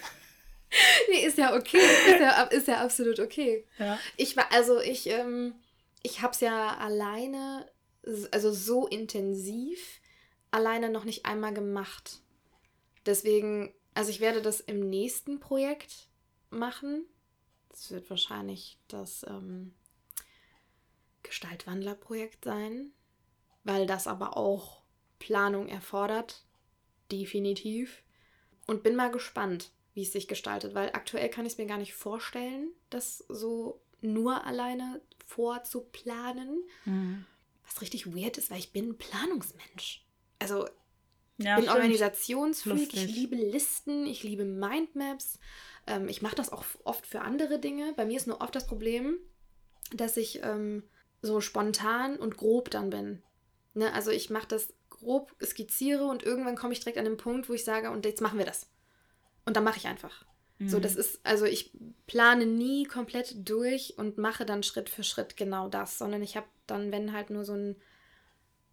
nee, 1.10 1.24
ist 1.24 1.38
ja 1.38 1.54
okay. 1.54 1.78
Ist 1.78 2.20
ja, 2.20 2.42
ist 2.44 2.68
ja 2.68 2.82
absolut 2.82 3.20
okay. 3.20 3.66
Ja. 3.78 3.98
Ich 4.16 4.36
war, 4.36 4.50
also 4.52 4.80
ich, 4.80 5.08
ähm, 5.08 5.54
ich 6.02 6.22
hab's 6.22 6.40
ja 6.40 6.76
alleine, 6.78 7.68
also 8.32 8.52
so 8.52 8.86
intensiv 8.86 10.00
alleine 10.50 10.90
noch 10.90 11.04
nicht 11.04 11.26
einmal 11.26 11.54
gemacht. 11.54 12.20
Deswegen 13.06 13.72
also 13.94 14.10
ich 14.10 14.20
werde 14.20 14.42
das 14.42 14.60
im 14.60 14.88
nächsten 14.88 15.40
Projekt 15.40 16.08
machen. 16.50 17.04
Das 17.70 17.90
wird 17.90 18.08
wahrscheinlich 18.10 18.78
das 18.88 19.24
ähm, 19.28 19.74
Gestaltwandler-Projekt 21.22 22.44
sein, 22.44 22.92
weil 23.64 23.86
das 23.86 24.06
aber 24.06 24.36
auch 24.36 24.82
Planung 25.18 25.68
erfordert. 25.68 26.44
Definitiv. 27.10 28.02
Und 28.66 28.82
bin 28.82 28.96
mal 28.96 29.10
gespannt, 29.10 29.72
wie 29.94 30.02
es 30.02 30.12
sich 30.12 30.28
gestaltet, 30.28 30.74
weil 30.74 30.90
aktuell 30.92 31.28
kann 31.28 31.46
ich 31.46 31.52
es 31.54 31.58
mir 31.58 31.66
gar 31.66 31.78
nicht 31.78 31.94
vorstellen, 31.94 32.70
das 32.88 33.24
so 33.28 33.80
nur 34.00 34.44
alleine 34.44 35.00
vorzuplanen. 35.26 36.62
Mhm. 36.84 37.24
Was 37.64 37.82
richtig 37.82 38.14
weird 38.14 38.38
ist, 38.38 38.50
weil 38.50 38.58
ich 38.58 38.72
bin 38.72 38.90
ein 38.90 38.98
Planungsmensch. 38.98 40.04
Also 40.38 40.66
ja, 41.42 41.56
bin. 41.56 41.68
Organisationsfreak, 41.68 42.94
ich 42.94 43.06
liebe 43.06 43.36
Listen, 43.36 44.06
ich 44.06 44.22
liebe 44.22 44.44
Mindmaps. 44.44 45.38
Ähm, 45.86 46.08
ich 46.08 46.22
mache 46.22 46.36
das 46.36 46.52
auch 46.52 46.64
oft 46.84 47.06
für 47.06 47.20
andere 47.20 47.58
Dinge. 47.58 47.92
Bei 47.96 48.04
mir 48.04 48.16
ist 48.16 48.26
nur 48.26 48.40
oft 48.40 48.54
das 48.54 48.66
Problem, 48.66 49.18
dass 49.92 50.16
ich 50.16 50.42
ähm, 50.42 50.82
so 51.22 51.40
spontan 51.40 52.16
und 52.16 52.36
grob 52.36 52.70
dann 52.70 52.90
bin. 52.90 53.22
Ne? 53.74 53.92
Also 53.92 54.10
ich 54.10 54.30
mache 54.30 54.48
das 54.48 54.72
grob, 54.88 55.34
skizziere 55.42 56.04
und 56.04 56.22
irgendwann 56.22 56.56
komme 56.56 56.72
ich 56.72 56.80
direkt 56.80 56.98
an 56.98 57.04
den 57.04 57.16
Punkt, 57.16 57.48
wo 57.48 57.54
ich 57.54 57.64
sage, 57.64 57.90
und 57.90 58.04
jetzt 58.04 58.20
machen 58.20 58.38
wir 58.38 58.46
das. 58.46 58.68
Und 59.46 59.56
dann 59.56 59.64
mache 59.64 59.78
ich 59.78 59.86
einfach. 59.86 60.24
So, 60.66 60.76
Mhm. 60.76 60.82
das 60.82 60.94
ist, 60.94 61.20
also 61.24 61.46
ich 61.46 61.72
plane 62.06 62.44
nie 62.44 62.84
komplett 62.84 63.48
durch 63.48 63.94
und 63.96 64.18
mache 64.18 64.44
dann 64.44 64.62
Schritt 64.62 64.90
für 64.90 65.02
Schritt 65.02 65.38
genau 65.38 65.68
das, 65.68 65.96
sondern 65.96 66.22
ich 66.22 66.36
habe 66.36 66.46
dann, 66.66 66.92
wenn 66.92 67.14
halt 67.14 67.30
nur 67.30 67.44
so 67.46 67.54
ein, 67.54 67.76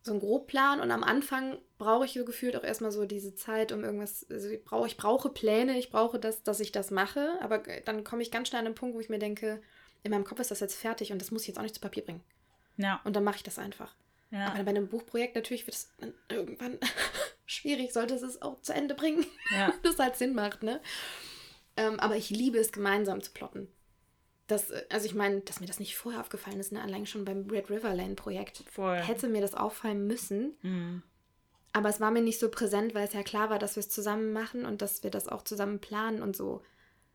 so 0.07 0.13
ein 0.13 0.19
Grobplan 0.19 0.79
und 0.79 0.89
am 0.89 1.03
Anfang 1.03 1.59
brauche 1.77 2.05
ich 2.05 2.13
so 2.13 2.25
gefühlt 2.25 2.55
auch 2.55 2.63
erstmal 2.63 2.91
so 2.91 3.05
diese 3.05 3.35
Zeit, 3.35 3.71
um 3.71 3.83
irgendwas, 3.83 4.25
also 4.31 4.49
ich 4.49 4.63
brauche, 4.63 4.87
ich 4.87 4.97
brauche 4.97 5.29
Pläne, 5.29 5.77
ich 5.77 5.91
brauche 5.91 6.19
das, 6.19 6.41
dass 6.41 6.59
ich 6.59 6.71
das 6.71 6.89
mache, 6.89 7.37
aber 7.41 7.59
dann 7.85 8.03
komme 8.03 8.23
ich 8.23 8.31
ganz 8.31 8.47
schnell 8.47 8.59
an 8.59 8.65
den 8.65 8.75
Punkt, 8.75 8.95
wo 8.95 8.99
ich 8.99 9.09
mir 9.09 9.19
denke, 9.19 9.61
in 10.03 10.11
meinem 10.11 10.23
Kopf 10.23 10.39
ist 10.39 10.49
das 10.51 10.59
jetzt 10.61 10.75
fertig 10.75 11.11
und 11.11 11.21
das 11.21 11.29
muss 11.31 11.43
ich 11.43 11.49
jetzt 11.49 11.57
auch 11.59 11.63
nicht 11.63 11.75
zu 11.75 11.81
Papier 11.81 12.03
bringen. 12.03 12.23
Ja, 12.77 13.01
Und 13.03 13.15
dann 13.15 13.23
mache 13.23 13.37
ich 13.37 13.43
das 13.43 13.59
einfach. 13.59 13.95
ja. 14.31 14.47
Aber 14.53 14.63
bei 14.63 14.69
einem 14.69 14.87
Buchprojekt 14.87 15.35
natürlich 15.35 15.67
wird 15.67 15.75
es 15.75 15.89
irgendwann 16.29 16.79
schwierig, 17.45 17.93
sollte 17.93 18.15
es 18.15 18.21
es 18.23 18.41
auch 18.41 18.61
zu 18.61 18.73
Ende 18.73 18.95
bringen 18.95 19.25
ja. 19.51 19.71
das 19.83 19.99
halt 19.99 20.15
Sinn 20.15 20.33
macht, 20.33 20.63
ne? 20.63 20.81
Ähm, 21.75 21.99
aber 21.99 22.15
ich 22.15 22.29
liebe 22.31 22.57
es, 22.57 22.71
gemeinsam 22.71 23.21
zu 23.21 23.31
plotten. 23.31 23.67
Das, 24.47 24.69
äh, 24.71 24.85
also 24.89 25.05
ich 25.05 25.13
meine, 25.15 25.41
dass 25.41 25.59
mir 25.59 25.67
das 25.67 25.79
nicht 25.79 25.95
vorher 25.97 26.21
aufgefallen 26.21 26.59
ist, 26.59 26.71
ne? 26.71 26.81
allein 26.81 27.05
schon 27.05 27.25
beim 27.25 27.49
Red 27.49 27.69
River 27.69 27.93
Lane 27.93 28.15
Projekt. 28.15 28.63
Voll. 28.71 28.97
Hätte 28.97 29.27
mir 29.27 29.41
das 29.41 29.53
auffallen 29.53 30.07
müssen, 30.07 30.55
Mhm. 30.61 31.03
aber 31.73 31.89
es 31.89 31.99
war 31.99 32.11
mir 32.11 32.21
nicht 32.21 32.39
so 32.39 32.49
präsent, 32.49 32.95
weil 32.95 33.07
es 33.07 33.13
ja 33.13 33.23
klar 33.23 33.49
war, 33.49 33.59
dass 33.59 33.75
wir 33.75 33.81
es 33.81 33.89
zusammen 33.89 34.31
machen 34.33 34.65
und 34.65 34.81
dass 34.81 35.03
wir 35.03 35.11
das 35.11 35.27
auch 35.27 35.43
zusammen 35.43 35.79
planen 35.79 36.21
und 36.21 36.35
so. 36.35 36.61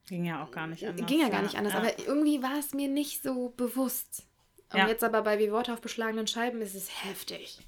Ging 0.08 0.24
ja 0.24 0.44
auch 0.44 0.50
gar 0.50 0.66
nicht 0.66 0.86
anders. 0.86 1.06
Ging 1.06 1.20
ja 1.20 1.28
gar 1.28 1.42
nicht 1.42 1.56
anders, 1.56 1.72
ja. 1.74 1.78
aber 1.78 1.98
irgendwie 2.06 2.42
war 2.42 2.58
es 2.58 2.74
mir 2.74 2.88
nicht 2.88 3.22
so 3.22 3.50
bewusst. 3.50 4.26
Und 4.72 4.78
Ja. 4.78 4.88
jetzt 4.88 5.04
aber 5.04 5.22
bei 5.22 5.38
Wie 5.38 5.52
Worte 5.52 5.72
auf 5.72 5.80
beschlagenen 5.80 6.26
Scheiben 6.26 6.60
ist 6.62 6.74
es 6.74 7.04
heftig. 7.04 7.60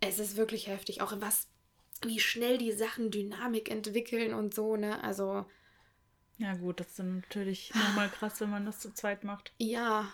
Es 0.00 0.18
ist 0.18 0.36
wirklich 0.36 0.66
heftig. 0.68 1.00
Auch 1.02 1.12
was, 1.18 1.48
wie 2.04 2.20
schnell 2.20 2.58
die 2.58 2.72
Sachen 2.72 3.10
Dynamik 3.10 3.70
entwickeln 3.70 4.34
und 4.34 4.54
so, 4.54 4.76
ne? 4.76 5.02
Also, 5.02 5.46
Ja, 6.42 6.54
gut, 6.54 6.80
das 6.80 6.88
ist 6.88 6.98
natürlich 6.98 7.72
nochmal 7.74 8.08
krass, 8.18 8.40
wenn 8.40 8.50
man 8.50 8.66
das 8.66 8.80
zu 8.80 8.92
zweit 8.92 9.24
macht. 9.24 9.52
ja, 9.58 10.10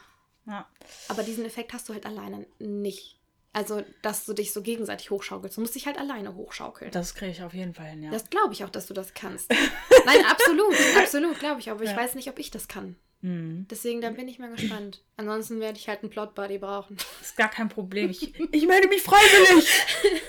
Ja. 0.46 0.68
aber 1.08 1.22
diesen 1.22 1.44
Effekt 1.44 1.72
hast 1.72 1.88
du 1.88 1.92
halt 1.94 2.06
alleine 2.06 2.46
nicht. 2.58 3.16
Also, 3.54 3.82
dass 4.02 4.24
du 4.26 4.34
dich 4.34 4.52
so 4.52 4.62
gegenseitig 4.62 5.10
hochschaukelst. 5.10 5.56
Du 5.56 5.62
musst 5.62 5.74
dich 5.74 5.86
halt 5.86 5.98
alleine 5.98 6.34
hochschaukeln. 6.34 6.90
Das 6.92 7.14
kriege 7.14 7.32
ich 7.32 7.42
auf 7.42 7.54
jeden 7.54 7.74
Fall 7.74 7.86
hin, 7.86 8.02
ja. 8.02 8.10
Das 8.10 8.28
glaube 8.30 8.52
ich 8.52 8.62
auch, 8.62 8.68
dass 8.68 8.86
du 8.86 8.94
das 8.94 9.14
kannst. 9.14 9.50
Nein, 10.06 10.24
absolut, 10.26 10.74
absolut, 10.98 11.38
glaube 11.40 11.60
ich. 11.60 11.70
Aber 11.70 11.82
ich 11.82 11.90
Ja. 11.90 11.96
weiß 11.96 12.14
nicht, 12.14 12.28
ob 12.28 12.38
ich 12.38 12.50
das 12.50 12.68
kann. 12.68 12.94
Mhm. 13.22 13.66
Deswegen, 13.68 14.00
da 14.00 14.10
bin 14.10 14.28
ich 14.28 14.38
mal 14.38 14.50
gespannt. 14.54 15.02
Ansonsten 15.16 15.58
werde 15.60 15.78
ich 15.78 15.88
halt 15.88 16.02
einen 16.02 16.10
Plot-Buddy 16.10 16.58
brauchen. 16.58 16.98
Ist 17.20 17.36
gar 17.36 17.48
kein 17.48 17.68
Problem. 17.70 18.10
Ich, 18.10 18.32
ich 18.52 18.66
melde 18.66 18.86
mich 18.88 19.02
freiwillig. 19.02 19.66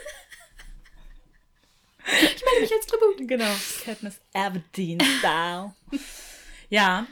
Ich 2.12 2.44
melde 2.44 2.62
mich 2.62 2.74
als 2.74 2.86
Tribut. 2.86 3.28
Genau. 3.28 3.56
Katniss 3.84 4.20
Everdeen 4.34 5.00
Style. 5.02 5.74
ja, 6.70 7.06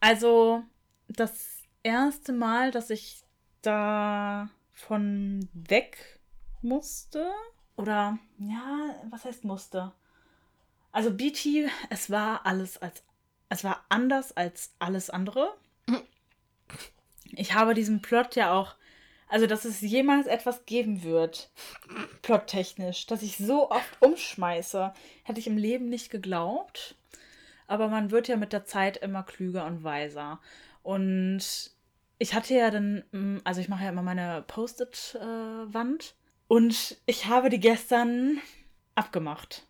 also 0.00 0.62
das 1.08 1.32
erste 1.82 2.32
Mal, 2.32 2.70
dass 2.70 2.90
ich 2.90 3.22
da 3.62 4.50
von 4.72 5.48
weg 5.52 6.20
musste. 6.60 7.30
Oder, 7.76 8.18
ja, 8.38 8.96
was 9.10 9.24
heißt 9.24 9.44
musste? 9.44 9.92
Also 10.92 11.10
BT, 11.10 11.70
es 11.88 12.10
war 12.10 12.44
alles 12.44 12.76
als, 12.78 13.02
es 13.48 13.64
war 13.64 13.84
anders 13.88 14.36
als 14.36 14.74
alles 14.78 15.08
andere. 15.08 15.54
Ich 17.34 17.54
habe 17.54 17.72
diesen 17.72 18.02
Plot 18.02 18.36
ja 18.36 18.52
auch, 18.52 18.74
also 19.32 19.46
dass 19.46 19.64
es 19.64 19.80
jemals 19.80 20.26
etwas 20.26 20.66
geben 20.66 21.02
wird, 21.04 21.50
plottechnisch, 22.20 23.06
dass 23.06 23.22
ich 23.22 23.38
so 23.38 23.70
oft 23.70 23.96
umschmeiße, 24.00 24.92
hätte 25.22 25.40
ich 25.40 25.46
im 25.46 25.56
Leben 25.56 25.88
nicht 25.88 26.10
geglaubt. 26.10 26.96
Aber 27.66 27.88
man 27.88 28.10
wird 28.10 28.28
ja 28.28 28.36
mit 28.36 28.52
der 28.52 28.66
Zeit 28.66 28.98
immer 28.98 29.22
klüger 29.22 29.64
und 29.64 29.84
weiser. 29.84 30.38
Und 30.82 31.40
ich 32.18 32.34
hatte 32.34 32.52
ja 32.52 32.70
dann, 32.70 33.04
mm, 33.12 33.38
also 33.42 33.62
ich 33.62 33.70
mache 33.70 33.84
ja 33.84 33.88
immer 33.88 34.02
meine 34.02 34.44
Post-it-Wand. 34.46 36.14
und 36.46 36.98
ich 37.06 37.24
habe 37.24 37.48
die 37.48 37.60
gestern 37.60 38.38
abgemacht. 38.94 39.66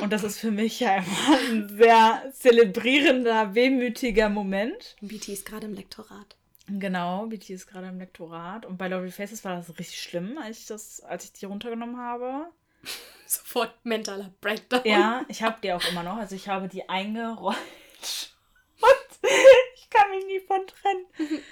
Und 0.00 0.12
das 0.12 0.22
ist 0.22 0.38
für 0.38 0.52
mich 0.52 0.78
ja 0.78 0.98
immer 0.98 1.38
ein 1.48 1.76
sehr 1.76 2.32
zelebrierender, 2.34 3.56
wehmütiger 3.56 4.28
Moment. 4.28 4.94
BT 5.00 5.30
ist 5.30 5.44
gerade 5.44 5.66
im 5.66 5.74
Lektorat. 5.74 6.36
Genau, 6.68 7.26
BT 7.26 7.50
ist 7.50 7.66
gerade 7.66 7.88
im 7.88 7.98
Lektorat. 7.98 8.66
Und 8.66 8.78
bei 8.78 8.88
Lovely 8.88 9.10
Faces 9.10 9.44
war 9.44 9.56
das 9.56 9.68
richtig 9.78 10.00
schlimm, 10.00 10.38
als 10.38 10.60
ich, 10.60 10.66
das, 10.66 11.00
als 11.00 11.24
ich 11.24 11.32
die 11.32 11.46
runtergenommen 11.46 11.98
habe. 11.98 12.46
Sofort 13.26 13.74
mentaler 13.84 14.32
Breakdown. 14.40 14.82
Ja, 14.84 15.24
ich 15.28 15.42
habe 15.42 15.58
die 15.62 15.72
auch 15.72 15.84
immer 15.90 16.02
noch. 16.02 16.16
Also 16.16 16.36
ich 16.36 16.48
habe 16.48 16.68
die 16.68 16.88
eingerollt. 16.88 17.56
Und 18.80 19.30
ich 19.74 19.90
kann 19.90 20.10
mich 20.10 20.24
nie 20.26 20.40
von 20.40 20.66
trennen. 20.66 21.42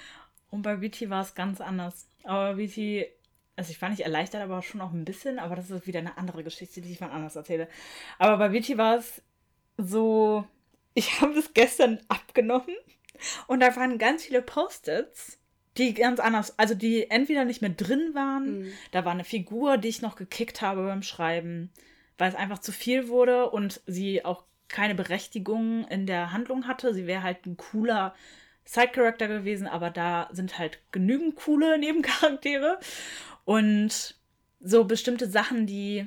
Und 0.49 0.61
bei 0.61 0.75
BT 0.75 1.09
war 1.09 1.21
es 1.21 1.33
ganz 1.33 1.59
anders. 1.61 2.07
Aber 2.23 2.55
BT 2.55 3.07
also 3.55 3.71
ich 3.71 3.81
war 3.81 3.89
nicht 3.89 4.01
erleichtert, 4.01 4.41
aber 4.41 4.61
schon 4.61 4.81
auch 4.81 4.91
ein 4.91 5.05
bisschen, 5.05 5.37
aber 5.37 5.55
das 5.55 5.69
ist 5.69 5.85
wieder 5.85 5.99
eine 5.99 6.17
andere 6.17 6.43
Geschichte, 6.43 6.81
die 6.81 6.91
ich 6.91 6.99
mal 6.99 7.11
anders 7.11 7.35
erzähle. 7.35 7.67
Aber 8.17 8.37
bei 8.37 8.51
Vici 8.51 8.77
war 8.77 8.97
es 8.97 9.21
so, 9.77 10.45
ich 10.93 11.21
habe 11.21 11.37
es 11.37 11.53
gestern 11.53 11.99
abgenommen 12.07 12.75
und 13.47 13.59
da 13.59 13.75
waren 13.75 13.97
ganz 13.97 14.23
viele 14.23 14.41
Post-its, 14.41 15.39
die 15.77 15.93
ganz 15.93 16.19
anders, 16.19 16.57
also 16.59 16.75
die 16.75 17.09
entweder 17.09 17.45
nicht 17.45 17.61
mehr 17.61 17.71
drin 17.71 18.11
waren, 18.13 18.61
mhm. 18.61 18.73
da 18.91 19.05
war 19.05 19.13
eine 19.13 19.23
Figur, 19.23 19.77
die 19.77 19.87
ich 19.87 20.01
noch 20.01 20.15
gekickt 20.15 20.61
habe 20.61 20.83
beim 20.85 21.03
Schreiben, 21.03 21.71
weil 22.17 22.29
es 22.29 22.35
einfach 22.35 22.59
zu 22.59 22.71
viel 22.71 23.07
wurde 23.07 23.49
und 23.49 23.81
sie 23.87 24.25
auch 24.25 24.43
keine 24.67 24.95
Berechtigung 24.95 25.85
in 25.87 26.05
der 26.05 26.31
Handlung 26.31 26.67
hatte. 26.67 26.93
Sie 26.93 27.07
wäre 27.07 27.23
halt 27.23 27.45
ein 27.45 27.57
cooler 27.57 28.15
Side-Character 28.65 29.27
gewesen, 29.27 29.67
aber 29.67 29.89
da 29.89 30.29
sind 30.31 30.57
halt 30.57 30.79
genügend 30.91 31.35
coole 31.35 31.77
Nebencharaktere. 31.79 32.79
Und 33.45 34.15
so 34.59 34.85
bestimmte 34.85 35.29
Sachen, 35.29 35.65
die 35.65 36.05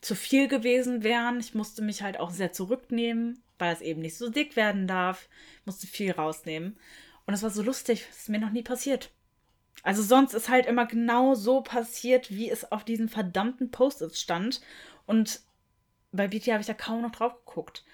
zu 0.00 0.14
viel 0.14 0.48
gewesen 0.48 1.02
wären. 1.02 1.40
Ich 1.40 1.54
musste 1.54 1.82
mich 1.82 2.02
halt 2.02 2.20
auch 2.20 2.30
sehr 2.30 2.52
zurücknehmen, 2.52 3.42
weil 3.58 3.72
es 3.72 3.80
eben 3.80 4.00
nicht 4.00 4.16
so 4.16 4.30
dick 4.30 4.56
werden 4.56 4.86
darf. 4.86 5.28
Musste 5.64 5.86
viel 5.86 6.12
rausnehmen. 6.12 6.78
Und 7.26 7.34
es 7.34 7.42
war 7.42 7.50
so 7.50 7.62
lustig, 7.62 8.06
das 8.08 8.20
ist 8.20 8.28
mir 8.28 8.38
noch 8.38 8.50
nie 8.50 8.62
passiert. 8.62 9.10
Also 9.82 10.02
sonst 10.02 10.34
ist 10.34 10.48
halt 10.48 10.66
immer 10.66 10.86
genau 10.86 11.34
so 11.34 11.60
passiert, 11.60 12.30
wie 12.30 12.50
es 12.50 12.72
auf 12.72 12.84
diesen 12.84 13.08
verdammten 13.08 13.70
Post-its 13.70 14.20
stand. 14.20 14.60
Und 15.06 15.40
bei 16.12 16.28
BT 16.28 16.48
habe 16.48 16.60
ich 16.60 16.66
da 16.66 16.74
kaum 16.74 17.02
noch 17.02 17.12
drauf 17.12 17.34
geguckt. 17.44 17.84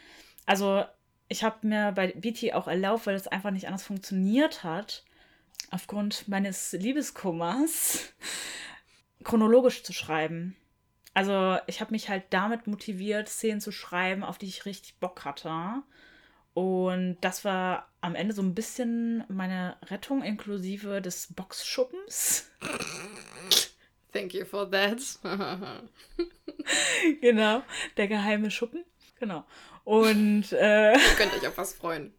Also 0.46 0.84
ich 1.28 1.42
habe 1.42 1.66
mir 1.66 1.92
bei 1.92 2.08
BT 2.08 2.54
auch 2.54 2.68
erlaubt, 2.68 3.06
weil 3.06 3.16
es 3.16 3.28
einfach 3.28 3.50
nicht 3.50 3.66
anders 3.66 3.82
funktioniert 3.82 4.62
hat, 4.62 5.04
aufgrund 5.70 6.28
meines 6.28 6.72
Liebeskummers, 6.72 8.12
chronologisch 9.24 9.82
zu 9.82 9.92
schreiben. 9.92 10.56
Also 11.14 11.58
ich 11.68 11.80
habe 11.80 11.92
mich 11.92 12.08
halt 12.08 12.24
damit 12.30 12.66
motiviert, 12.66 13.28
Szenen 13.28 13.60
zu 13.60 13.70
schreiben, 13.70 14.24
auf 14.24 14.36
die 14.36 14.46
ich 14.46 14.66
richtig 14.66 14.98
Bock 14.98 15.24
hatte. 15.24 15.82
Und 16.54 17.18
das 17.20 17.44
war 17.44 17.88
am 18.00 18.14
Ende 18.14 18.34
so 18.34 18.42
ein 18.42 18.54
bisschen 18.54 19.24
meine 19.28 19.76
Rettung 19.86 20.22
inklusive 20.22 21.00
des 21.00 21.32
Boxschuppens. 21.34 22.50
Thank 24.12 24.34
you 24.34 24.44
for 24.44 24.70
that. 24.70 25.00
genau, 27.20 27.62
der 27.96 28.06
geheime 28.06 28.50
Schuppen. 28.50 28.84
Genau. 29.18 29.44
Und 29.82 30.52
äh, 30.52 30.92
ihr 30.92 31.14
könnt 31.16 31.34
euch 31.34 31.46
auf 31.48 31.58
was 31.58 31.74
freuen. 31.74 32.14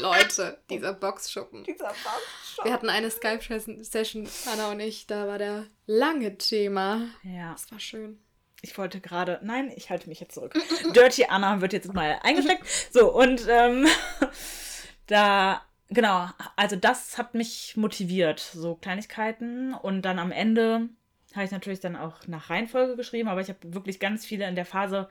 Leute, 0.00 0.58
dieser 0.70 0.92
Boxschuppen. 0.92 1.64
Dieser 1.64 1.88
Boxschuppen. 1.88 2.64
Wir 2.64 2.72
hatten 2.72 2.88
eine 2.88 3.10
Skype-Session, 3.10 4.28
Anna 4.46 4.70
und 4.70 4.80
ich, 4.80 5.06
da 5.06 5.26
war 5.26 5.38
der 5.38 5.66
lange 5.86 6.38
Thema. 6.38 7.08
Ja. 7.24 7.52
Das 7.52 7.70
war 7.72 7.80
schön. 7.80 8.20
Ich 8.62 8.76
wollte 8.76 9.00
gerade, 9.00 9.40
nein, 9.42 9.72
ich 9.74 9.90
halte 9.90 10.08
mich 10.08 10.20
jetzt 10.20 10.34
zurück. 10.34 10.54
Dirty 10.94 11.24
Anna 11.24 11.60
wird 11.60 11.72
jetzt 11.72 11.92
mal 11.92 12.18
eingesteckt. 12.22 12.64
So, 12.92 13.12
und 13.12 13.46
ähm, 13.48 13.86
da, 15.06 15.62
genau, 15.88 16.28
also 16.56 16.76
das 16.76 17.16
hat 17.18 17.34
mich 17.34 17.76
motiviert, 17.76 18.40
so 18.40 18.74
Kleinigkeiten. 18.74 19.74
Und 19.74 20.02
dann 20.02 20.18
am 20.18 20.32
Ende 20.32 20.88
habe 21.34 21.44
ich 21.44 21.52
natürlich 21.52 21.80
dann 21.80 21.96
auch 21.96 22.26
nach 22.26 22.50
Reihenfolge 22.50 22.96
geschrieben, 22.96 23.28
aber 23.28 23.40
ich 23.40 23.48
habe 23.48 23.74
wirklich 23.74 24.00
ganz 24.00 24.26
viele 24.26 24.48
in 24.48 24.56
der 24.56 24.66
Phase, 24.66 25.08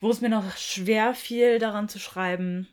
wo 0.00 0.10
es 0.10 0.20
mir 0.20 0.28
noch 0.28 0.56
schwer 0.56 1.14
fiel, 1.14 1.58
daran 1.58 1.88
zu 1.88 1.98
schreiben, 1.98 2.68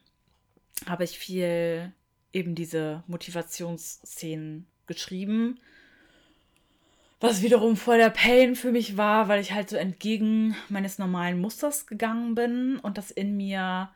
habe 0.88 1.04
ich 1.04 1.18
viel 1.20 1.94
eben 2.34 2.56
diese 2.56 3.04
Motivationsszenen 3.08 4.68
geschrieben. 4.88 5.60
Was 7.22 7.44
wiederum 7.44 7.78
voll 7.78 8.00
der 8.00 8.10
Pain 8.10 8.56
für 8.56 8.72
mich 8.72 8.98
war, 8.98 9.28
weil 9.28 9.40
ich 9.40 9.52
halt 9.52 9.70
so 9.70 9.76
entgegen 9.76 10.56
meines 10.70 10.98
normalen 10.98 11.40
Musters 11.40 11.86
gegangen 11.86 12.34
bin 12.34 12.80
und 12.80 12.98
das 12.98 13.12
in 13.12 13.38
mir, 13.38 13.92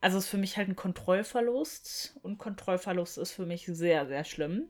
also 0.00 0.18
ist 0.18 0.26
für 0.26 0.36
mich 0.36 0.56
halt 0.56 0.68
ein 0.68 0.74
Kontrollverlust 0.74 2.18
und 2.22 2.38
Kontrollverlust 2.38 3.18
ist 3.18 3.30
für 3.30 3.46
mich 3.46 3.66
sehr, 3.66 4.08
sehr 4.08 4.24
schlimm. 4.24 4.64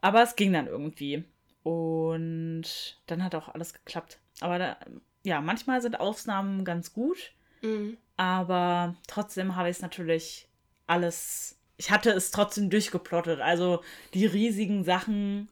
Aber 0.00 0.24
es 0.24 0.34
ging 0.34 0.52
dann 0.52 0.66
irgendwie 0.66 1.22
und 1.62 2.64
dann 3.06 3.22
hat 3.22 3.36
auch 3.36 3.48
alles 3.48 3.72
geklappt. 3.74 4.18
Aber 4.40 4.58
da, 4.58 4.76
ja, 5.22 5.40
manchmal 5.40 5.80
sind 5.82 6.00
Ausnahmen 6.00 6.64
ganz 6.64 6.92
gut, 6.92 7.32
mhm. 7.62 7.96
aber 8.16 8.96
trotzdem 9.06 9.54
habe 9.54 9.70
ich 9.70 9.76
es 9.76 9.82
natürlich 9.82 10.48
alles, 10.88 11.60
ich 11.76 11.92
hatte 11.92 12.10
es 12.10 12.32
trotzdem 12.32 12.70
durchgeplottet. 12.70 13.40
Also 13.40 13.82
die 14.14 14.26
riesigen 14.26 14.82
Sachen 14.82 15.48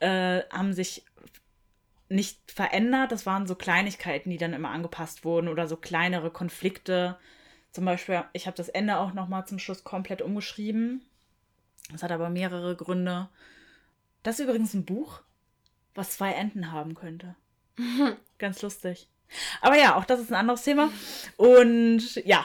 äh, 0.00 0.42
haben 0.50 0.72
sich 0.72 1.04
nicht 2.08 2.38
verändert. 2.50 3.12
Das 3.12 3.24
waren 3.24 3.46
so 3.46 3.54
Kleinigkeiten, 3.54 4.30
die 4.30 4.36
dann 4.36 4.52
immer 4.52 4.70
angepasst 4.70 5.24
wurden 5.24 5.48
oder 5.48 5.66
so 5.66 5.76
kleinere 5.76 6.30
Konflikte. 6.30 7.18
Zum 7.72 7.84
Beispiel, 7.84 8.24
ich 8.32 8.46
habe 8.46 8.56
das 8.56 8.68
Ende 8.68 8.98
auch 8.98 9.14
noch 9.14 9.28
mal 9.28 9.46
zum 9.46 9.58
Schluss 9.58 9.84
komplett 9.84 10.20
umgeschrieben. 10.20 11.02
Das 11.92 12.02
hat 12.02 12.10
aber 12.10 12.28
mehrere 12.28 12.76
Gründe. 12.76 13.28
Das 14.22 14.38
ist 14.38 14.44
übrigens 14.44 14.74
ein 14.74 14.84
Buch, 14.84 15.20
was 15.94 16.10
zwei 16.10 16.32
Enden 16.32 16.72
haben 16.72 16.94
könnte. 16.94 17.36
Ganz 18.38 18.60
lustig. 18.62 19.08
Aber 19.60 19.76
ja, 19.76 19.96
auch 19.96 20.04
das 20.04 20.20
ist 20.20 20.32
ein 20.32 20.38
anderes 20.38 20.62
Thema. 20.62 20.90
Und 21.36 22.16
ja, 22.26 22.44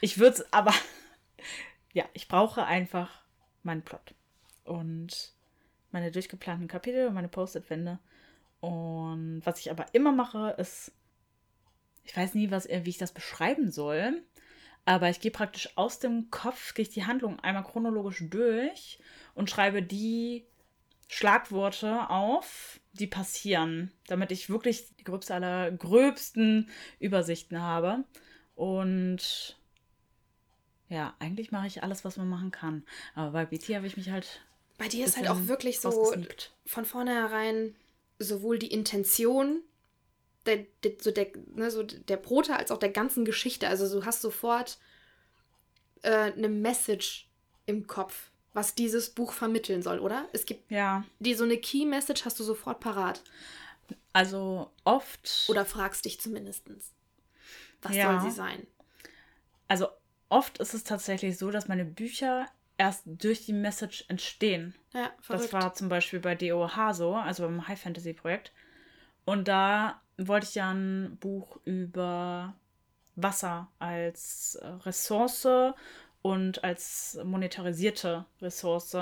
ich 0.00 0.18
würde 0.18 0.36
es 0.36 0.52
aber, 0.52 0.74
ja, 1.92 2.04
ich 2.12 2.26
brauche 2.26 2.64
einfach 2.64 3.22
meinen 3.62 3.82
Plot 3.82 4.14
und 4.64 5.35
meine 5.92 6.10
durchgeplanten 6.10 6.68
Kapitel 6.68 7.08
und 7.08 7.14
meine 7.14 7.28
Post-it-Wände. 7.28 7.98
Und 8.60 9.42
was 9.44 9.60
ich 9.60 9.70
aber 9.70 9.86
immer 9.92 10.12
mache, 10.12 10.54
ist, 10.58 10.92
ich 12.04 12.16
weiß 12.16 12.34
nie, 12.34 12.50
was, 12.50 12.68
wie 12.68 12.90
ich 12.90 12.98
das 12.98 13.12
beschreiben 13.12 13.70
soll, 13.70 14.22
aber 14.84 15.10
ich 15.10 15.20
gehe 15.20 15.30
praktisch 15.30 15.76
aus 15.76 15.98
dem 15.98 16.30
Kopf, 16.30 16.74
gehe 16.74 16.84
ich 16.84 16.90
die 16.90 17.06
Handlung 17.06 17.40
einmal 17.40 17.64
chronologisch 17.64 18.22
durch 18.30 18.98
und 19.34 19.50
schreibe 19.50 19.82
die 19.82 20.46
Schlagworte 21.08 22.08
auf, 22.10 22.80
die 22.92 23.06
passieren, 23.06 23.92
damit 24.06 24.32
ich 24.32 24.48
wirklich 24.48 24.94
die 24.96 25.04
gröbste 25.04 25.34
aller 25.34 25.70
gröbsten 25.70 26.68
Übersichten 26.98 27.60
habe. 27.60 28.04
Und 28.54 29.56
ja, 30.88 31.14
eigentlich 31.18 31.52
mache 31.52 31.66
ich 31.66 31.82
alles, 31.82 32.04
was 32.04 32.16
man 32.16 32.28
machen 32.28 32.50
kann. 32.50 32.84
Aber 33.14 33.32
bei 33.32 33.46
BT 33.46 33.74
habe 33.74 33.86
ich 33.86 33.96
mich 33.96 34.10
halt. 34.10 34.42
Bei 34.78 34.88
dir 34.88 35.06
ist 35.06 35.16
halt 35.16 35.28
auch 35.28 35.46
wirklich 35.46 35.80
so 35.80 36.12
von 36.66 36.84
vornherein 36.84 37.74
sowohl 38.18 38.58
die 38.58 38.70
Intention 38.70 39.62
der, 40.46 40.66
der, 40.84 40.92
so 41.00 41.10
der, 41.10 41.28
ne, 41.54 41.70
so 41.70 41.82
der 41.82 42.16
Brote 42.16 42.56
als 42.56 42.70
auch 42.70 42.78
der 42.78 42.90
ganzen 42.90 43.24
Geschichte. 43.24 43.68
Also 43.68 44.00
du 44.00 44.06
hast 44.06 44.22
sofort 44.22 44.78
äh, 46.02 46.32
eine 46.32 46.48
Message 46.48 47.28
im 47.66 47.86
Kopf, 47.86 48.30
was 48.52 48.74
dieses 48.74 49.10
Buch 49.10 49.32
vermitteln 49.32 49.82
soll, 49.82 49.98
oder? 49.98 50.28
Es 50.32 50.46
gibt 50.46 50.70
ja. 50.70 51.04
die 51.18 51.34
so 51.34 51.44
eine 51.44 51.58
Key 51.58 51.84
Message 51.84 52.24
hast 52.24 52.38
du 52.38 52.44
sofort 52.44 52.80
parat. 52.80 53.22
Also 54.12 54.70
oft. 54.84 55.46
Oder 55.48 55.64
fragst 55.64 56.04
dich 56.04 56.20
zumindest. 56.20 56.64
Was 57.82 57.94
ja. 57.94 58.20
soll 58.20 58.30
sie 58.30 58.34
sein? 58.34 58.66
Also 59.68 59.88
oft 60.28 60.58
ist 60.58 60.74
es 60.74 60.84
tatsächlich 60.84 61.38
so, 61.38 61.50
dass 61.50 61.68
meine 61.68 61.84
Bücher 61.84 62.46
erst 62.78 63.04
durch 63.06 63.46
die 63.46 63.52
Message 63.52 64.04
entstehen. 64.08 64.74
Ja, 64.92 65.10
verrückt. 65.20 65.44
Das 65.44 65.52
war 65.52 65.74
zum 65.74 65.88
Beispiel 65.88 66.20
bei 66.20 66.34
DOH 66.34 66.94
so, 66.94 67.14
also 67.14 67.44
beim 67.44 67.66
High 67.66 67.80
Fantasy 67.80 68.12
Projekt. 68.12 68.52
Und 69.24 69.48
da 69.48 70.00
wollte 70.18 70.46
ich 70.46 70.54
ja 70.54 70.72
ein 70.72 71.16
Buch 71.18 71.58
über 71.64 72.54
Wasser 73.16 73.70
als 73.78 74.58
Ressource 74.84 75.46
und 76.22 76.64
als 76.64 77.18
monetarisierte 77.24 78.26
Ressource 78.40 78.96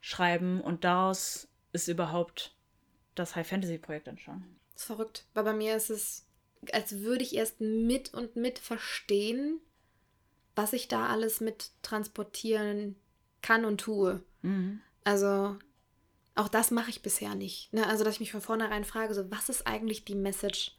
schreiben. 0.00 0.60
Und 0.60 0.84
daraus 0.84 1.48
ist 1.72 1.88
überhaupt 1.88 2.54
das 3.14 3.36
High 3.36 3.48
Fantasy 3.48 3.78
Projekt 3.78 4.08
entstanden. 4.08 4.60
Das 4.72 4.82
ist 4.82 4.86
verrückt, 4.86 5.26
weil 5.34 5.44
bei 5.44 5.52
mir 5.52 5.76
ist 5.76 5.90
es, 5.90 6.26
als 6.72 7.00
würde 7.00 7.22
ich 7.22 7.36
erst 7.36 7.60
mit 7.60 8.12
und 8.12 8.34
mit 8.36 8.58
verstehen, 8.58 9.60
was 10.56 10.72
ich 10.72 10.88
da 10.88 11.08
alles 11.08 11.40
mit 11.40 11.70
transportieren 11.82 12.96
kann 13.44 13.64
und 13.64 13.78
tue. 13.78 14.22
Mhm. 14.42 14.80
Also 15.04 15.56
auch 16.34 16.48
das 16.48 16.70
mache 16.70 16.90
ich 16.90 17.02
bisher 17.02 17.34
nicht. 17.34 17.72
Ne? 17.72 17.86
Also 17.86 18.02
dass 18.02 18.14
ich 18.14 18.20
mich 18.20 18.32
von 18.32 18.40
vornherein 18.40 18.84
frage, 18.84 19.14
so 19.14 19.30
was 19.30 19.48
ist 19.48 19.66
eigentlich 19.66 20.04
die 20.04 20.16
Message 20.16 20.76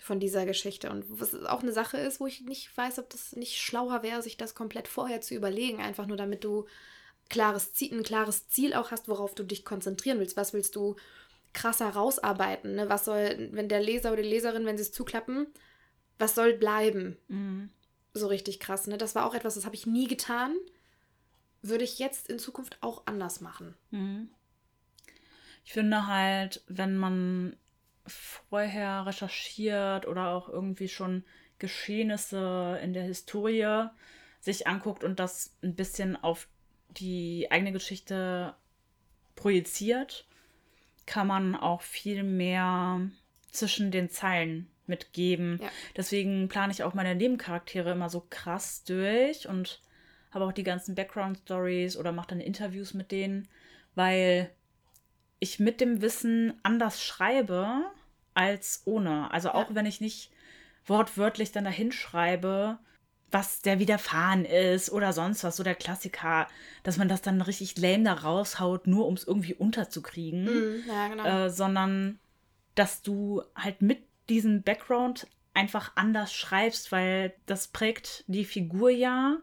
von 0.00 0.20
dieser 0.20 0.46
Geschichte. 0.46 0.90
Und 0.90 1.04
was 1.08 1.34
auch 1.34 1.62
eine 1.62 1.72
Sache 1.72 1.98
ist, 1.98 2.20
wo 2.20 2.26
ich 2.26 2.42
nicht 2.42 2.74
weiß, 2.76 3.00
ob 3.00 3.10
das 3.10 3.34
nicht 3.34 3.58
schlauer 3.58 4.02
wäre, 4.02 4.22
sich 4.22 4.36
das 4.36 4.54
komplett 4.54 4.86
vorher 4.86 5.20
zu 5.20 5.34
überlegen, 5.34 5.80
einfach 5.80 6.06
nur 6.06 6.16
damit 6.16 6.44
du 6.44 6.66
klares 7.28 7.74
Ziel, 7.74 7.92
ein 7.92 8.04
klares 8.04 8.48
Ziel 8.48 8.74
auch 8.74 8.92
hast, 8.92 9.08
worauf 9.08 9.34
du 9.34 9.42
dich 9.42 9.64
konzentrieren 9.64 10.20
willst. 10.20 10.36
Was 10.36 10.52
willst 10.52 10.76
du 10.76 10.94
krasser 11.52 11.90
rausarbeiten? 11.90 12.76
Ne? 12.76 12.88
Was 12.88 13.04
soll, 13.04 13.48
wenn 13.52 13.68
der 13.68 13.80
Leser 13.80 14.12
oder 14.12 14.22
die 14.22 14.28
Leserin, 14.28 14.64
wenn 14.64 14.76
sie 14.76 14.82
es 14.82 14.92
zuklappen, 14.92 15.48
was 16.18 16.36
soll 16.36 16.54
bleiben? 16.54 17.18
Mhm. 17.26 17.70
So 18.14 18.28
richtig 18.28 18.60
krass. 18.60 18.86
Ne? 18.86 18.98
Das 18.98 19.16
war 19.16 19.26
auch 19.26 19.34
etwas, 19.34 19.56
das 19.56 19.66
habe 19.66 19.74
ich 19.74 19.86
nie 19.86 20.06
getan. 20.06 20.54
Würde 21.62 21.84
ich 21.84 21.98
jetzt 21.98 22.28
in 22.28 22.38
Zukunft 22.38 22.78
auch 22.80 23.02
anders 23.06 23.40
machen. 23.40 23.74
Mhm. 23.90 24.28
Ich 25.64 25.72
finde 25.72 26.06
halt, 26.06 26.62
wenn 26.66 26.96
man 26.96 27.56
vorher 28.06 29.06
recherchiert 29.06 30.06
oder 30.06 30.28
auch 30.28 30.48
irgendwie 30.48 30.88
schon 30.88 31.24
Geschehnisse 31.58 32.78
in 32.82 32.92
der 32.92 33.02
Historie 33.02 33.88
sich 34.40 34.66
anguckt 34.66 35.04
und 35.04 35.18
das 35.18 35.56
ein 35.62 35.74
bisschen 35.74 36.16
auf 36.16 36.48
die 36.90 37.48
eigene 37.50 37.72
Geschichte 37.72 38.54
projiziert, 39.36 40.26
kann 41.06 41.26
man 41.26 41.54
auch 41.54 41.82
viel 41.82 42.22
mehr 42.22 43.00
zwischen 43.50 43.90
den 43.90 44.10
Zeilen 44.10 44.70
mitgeben. 44.86 45.58
Ja. 45.62 45.68
Deswegen 45.96 46.48
plane 46.48 46.72
ich 46.72 46.82
auch 46.82 46.94
meine 46.94 47.14
Nebencharaktere 47.14 47.92
immer 47.92 48.08
so 48.08 48.26
krass 48.30 48.84
durch 48.84 49.48
und 49.48 49.82
habe 50.30 50.44
auch 50.44 50.52
die 50.52 50.64
ganzen 50.64 50.94
Background-Stories 50.94 51.96
oder 51.96 52.12
mache 52.12 52.28
dann 52.28 52.40
Interviews 52.40 52.94
mit 52.94 53.10
denen, 53.12 53.48
weil 53.94 54.50
ich 55.40 55.58
mit 55.58 55.80
dem 55.80 56.02
Wissen 56.02 56.54
anders 56.62 57.02
schreibe 57.02 57.82
als 58.34 58.82
ohne. 58.84 59.30
Also 59.30 59.50
auch 59.50 59.68
Ja. 59.70 59.74
wenn 59.74 59.86
ich 59.86 60.00
nicht 60.00 60.30
wortwörtlich 60.86 61.52
dann 61.52 61.64
dahin 61.64 61.92
schreibe, 61.92 62.78
was 63.30 63.60
der 63.60 63.78
widerfahren 63.78 64.44
ist 64.44 64.90
oder 64.90 65.12
sonst 65.12 65.44
was, 65.44 65.56
so 65.56 65.62
der 65.62 65.74
Klassiker, 65.74 66.48
dass 66.82 66.96
man 66.96 67.08
das 67.08 67.20
dann 67.20 67.42
richtig 67.42 67.76
lame 67.76 68.04
da 68.04 68.14
raushaut, 68.14 68.86
nur 68.86 69.06
um 69.06 69.14
es 69.14 69.24
irgendwie 69.24 69.54
unterzukriegen 69.54 70.44
Mhm, 70.44 70.84
ja, 70.86 71.08
genau. 71.08 71.26
äh, 71.26 71.50
sondern 71.50 72.18
dass 72.74 73.02
du 73.02 73.42
halt 73.54 73.82
mit 73.82 74.02
diesem 74.28 74.62
Background 74.62 75.26
einfach 75.52 75.92
anders 75.96 76.32
schreibst, 76.32 76.92
weil 76.92 77.34
das 77.46 77.68
prägt 77.68 78.24
die 78.28 78.44
Figur 78.44 78.90
ja 78.90 79.38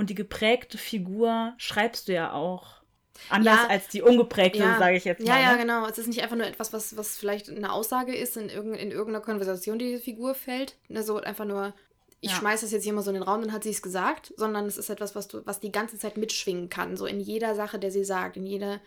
und 0.00 0.10
die 0.10 0.14
geprägte 0.14 0.78
Figur 0.78 1.54
schreibst 1.58 2.08
du 2.08 2.12
ja 2.12 2.32
auch 2.32 2.80
anders 3.28 3.54
Ja. 3.62 3.66
als 3.68 3.88
die 3.88 4.00
ungeprägte, 4.02 4.58
sage 4.78 4.96
ich 4.96 5.04
jetzt 5.04 5.20
mal. 5.22 5.28
Ja, 5.28 5.40
ja, 5.40 5.52
ne? 5.52 5.58
genau. 5.58 5.86
Es 5.86 5.98
ist 5.98 6.06
nicht 6.06 6.22
einfach 6.22 6.36
nur 6.36 6.46
etwas, 6.46 6.72
was, 6.72 6.96
was 6.96 7.18
vielleicht 7.18 7.50
eine 7.50 7.70
Aussage 7.72 8.16
ist 8.16 8.36
in, 8.36 8.48
irgend, 8.48 8.76
in 8.78 8.90
irgendeiner 8.90 9.22
Konversation, 9.24 9.78
die 9.78 9.92
die 9.92 9.98
Figur 9.98 10.34
fällt. 10.34 10.76
Ne, 10.88 11.02
so 11.02 11.18
einfach 11.18 11.44
nur, 11.44 11.74
ich 12.22 12.30
Ja. 12.30 12.36
schmeiß 12.38 12.62
das 12.62 12.72
jetzt 12.72 12.84
hier 12.84 12.94
mal 12.94 13.02
so 13.02 13.10
in 13.10 13.14
den 13.14 13.22
Raum, 13.22 13.42
dann 13.42 13.52
hat 13.52 13.62
sie 13.62 13.70
es 13.70 13.82
gesagt, 13.82 14.32
sondern 14.36 14.64
es 14.66 14.78
ist 14.78 14.88
etwas, 14.88 15.14
was 15.14 15.28
du, 15.28 15.44
was 15.46 15.60
die 15.60 15.70
ganze 15.70 15.98
Zeit 15.98 16.16
mitschwingen 16.16 16.70
kann. 16.70 16.96
So 16.96 17.04
in 17.06 17.20
jeder 17.20 17.54
Sache, 17.54 17.78
der 17.78 17.90
sie 17.90 18.04
sagt, 18.04 18.38
in 18.38 18.46
jeder, 18.46 18.80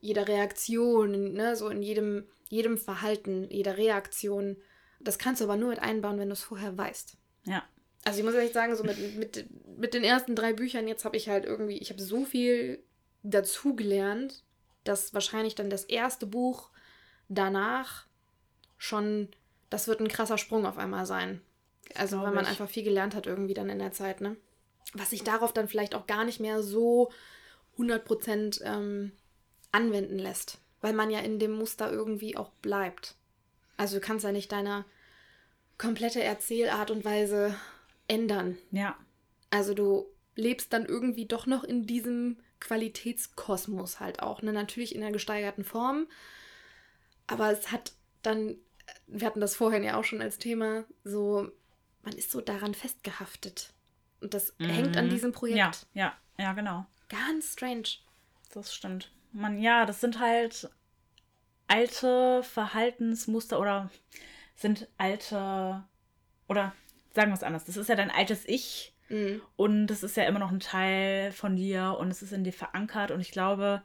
jeder 0.00 0.28
Reaktion, 0.28 1.32
ne, 1.32 1.56
so 1.56 1.68
in 1.70 1.80
jedem, 1.82 2.26
jedem 2.48 2.76
Verhalten, 2.76 3.48
jeder 3.50 3.78
Reaktion. 3.78 4.56
Das 5.00 5.18
kannst 5.18 5.40
du 5.40 5.46
aber 5.46 5.56
nur 5.56 5.70
mit 5.70 5.78
einbauen, 5.80 6.18
wenn 6.18 6.28
du 6.28 6.34
es 6.34 6.42
vorher 6.42 6.76
weißt. 6.76 7.16
Ja. 7.46 7.62
Also 8.04 8.18
ich 8.18 8.24
muss 8.24 8.34
ehrlich 8.34 8.52
sagen, 8.52 8.74
so 8.76 8.84
mit, 8.84 9.16
mit, 9.16 9.46
mit 9.78 9.94
den 9.94 10.04
ersten 10.04 10.34
drei 10.34 10.52
Büchern 10.52 10.88
jetzt 10.88 11.04
habe 11.04 11.16
ich 11.16 11.28
halt 11.28 11.44
irgendwie, 11.44 11.78
ich 11.78 11.90
habe 11.90 12.00
so 12.00 12.24
viel 12.24 12.82
dazugelernt, 13.22 14.42
dass 14.84 15.12
wahrscheinlich 15.12 15.54
dann 15.54 15.68
das 15.68 15.84
erste 15.84 16.26
Buch 16.26 16.70
danach 17.28 18.06
schon, 18.78 19.28
das 19.68 19.86
wird 19.86 20.00
ein 20.00 20.08
krasser 20.08 20.38
Sprung 20.38 20.66
auf 20.66 20.78
einmal 20.78 21.04
sein. 21.04 21.42
Also 21.94 22.22
weil 22.22 22.32
man 22.32 22.46
einfach 22.46 22.68
viel 22.68 22.84
gelernt 22.84 23.14
hat 23.14 23.26
irgendwie 23.26 23.54
dann 23.54 23.68
in 23.68 23.78
der 23.78 23.92
Zeit, 23.92 24.20
ne? 24.20 24.36
Was 24.94 25.10
sich 25.10 25.22
darauf 25.22 25.52
dann 25.52 25.68
vielleicht 25.68 25.94
auch 25.94 26.06
gar 26.06 26.24
nicht 26.24 26.40
mehr 26.40 26.62
so 26.62 27.10
100% 27.78 28.62
ähm, 28.64 29.12
anwenden 29.72 30.18
lässt. 30.18 30.58
Weil 30.80 30.92
man 30.94 31.10
ja 31.10 31.20
in 31.20 31.38
dem 31.38 31.52
Muster 31.52 31.90
irgendwie 31.90 32.36
auch 32.36 32.50
bleibt. 32.62 33.16
Also 33.76 33.96
du 33.96 34.00
kannst 34.00 34.24
ja 34.24 34.32
nicht 34.32 34.50
deine 34.52 34.84
komplette 35.78 36.22
Erzählart 36.22 36.90
und 36.90 37.04
Weise 37.04 37.54
ändern. 38.10 38.58
Ja. 38.70 38.96
Also 39.50 39.74
du 39.74 40.06
lebst 40.36 40.72
dann 40.72 40.86
irgendwie 40.86 41.26
doch 41.26 41.46
noch 41.46 41.64
in 41.64 41.86
diesem 41.86 42.38
Qualitätskosmos 42.60 44.00
halt 44.00 44.22
auch. 44.22 44.42
Ne? 44.42 44.52
Natürlich 44.52 44.94
in 44.94 45.02
einer 45.02 45.12
gesteigerten 45.12 45.64
Form. 45.64 46.06
Aber 47.26 47.50
es 47.50 47.70
hat 47.72 47.92
dann, 48.22 48.56
wir 49.06 49.26
hatten 49.26 49.40
das 49.40 49.56
vorhin 49.56 49.82
ja 49.84 49.96
auch 49.98 50.04
schon 50.04 50.20
als 50.20 50.38
Thema, 50.38 50.84
so, 51.04 51.50
man 52.02 52.12
ist 52.14 52.30
so 52.30 52.40
daran 52.40 52.74
festgehaftet. 52.74 53.72
Und 54.20 54.34
das 54.34 54.54
hängt 54.58 54.96
an 54.96 55.06
Mhm. 55.06 55.10
diesem 55.10 55.32
Projekt. 55.32 55.58
Ja, 55.58 55.72
ja, 55.94 56.16
ja, 56.38 56.52
genau. 56.52 56.86
Ganz 57.08 57.52
strange. 57.52 57.88
Das 58.52 58.74
stimmt. 58.74 59.10
Man, 59.32 59.60
ja, 59.62 59.86
das 59.86 60.00
sind 60.00 60.18
halt 60.18 60.68
alte 61.68 62.42
Verhaltensmuster 62.42 63.60
oder 63.60 63.90
sind 64.56 64.88
alte 64.98 65.84
oder 66.48 66.74
sagen 67.14 67.30
wir 67.30 67.34
es 67.36 67.42
anders. 67.42 67.64
Das 67.64 67.76
ist 67.76 67.88
ja 67.88 67.96
dein 67.96 68.10
altes 68.10 68.44
Ich 68.46 68.94
Mhm. 69.08 69.42
und 69.56 69.88
das 69.88 70.04
ist 70.04 70.16
ja 70.16 70.22
immer 70.22 70.38
noch 70.38 70.52
ein 70.52 70.60
Teil 70.60 71.32
von 71.32 71.56
dir 71.56 71.96
und 71.98 72.12
es 72.12 72.22
ist 72.22 72.32
in 72.32 72.44
dir 72.44 72.52
verankert 72.52 73.10
und 73.10 73.20
ich 73.20 73.32
glaube, 73.32 73.82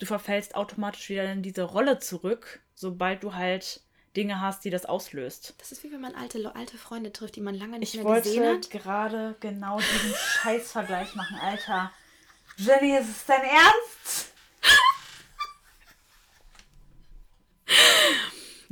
du 0.00 0.06
verfällst 0.06 0.56
automatisch 0.56 1.08
wieder 1.10 1.30
in 1.30 1.42
diese 1.42 1.62
Rolle 1.62 2.00
zurück, 2.00 2.60
sobald 2.74 3.22
du 3.22 3.34
halt 3.34 3.82
Dinge 4.16 4.40
hast, 4.40 4.64
die 4.64 4.70
das 4.70 4.84
auslöst. 4.84 5.54
Das 5.58 5.70
ist 5.70 5.84
wie 5.84 5.92
wenn 5.92 6.00
man 6.00 6.16
alte, 6.16 6.54
alte 6.56 6.76
Freunde 6.76 7.12
trifft, 7.12 7.36
die 7.36 7.40
man 7.40 7.54
lange 7.54 7.78
nicht 7.78 7.94
Ich 7.94 8.02
mehr 8.02 8.14
gesehen 8.16 8.42
wollte 8.42 8.66
hat. 8.66 8.70
gerade 8.82 9.36
genau 9.38 9.78
diesen 9.78 10.14
Scheißvergleich 10.42 11.14
machen, 11.14 11.36
Alter. 11.40 11.92
Jenny, 12.56 12.96
ist 12.96 13.08
es 13.10 13.24
dein 13.26 13.42
Ernst? 13.42 14.23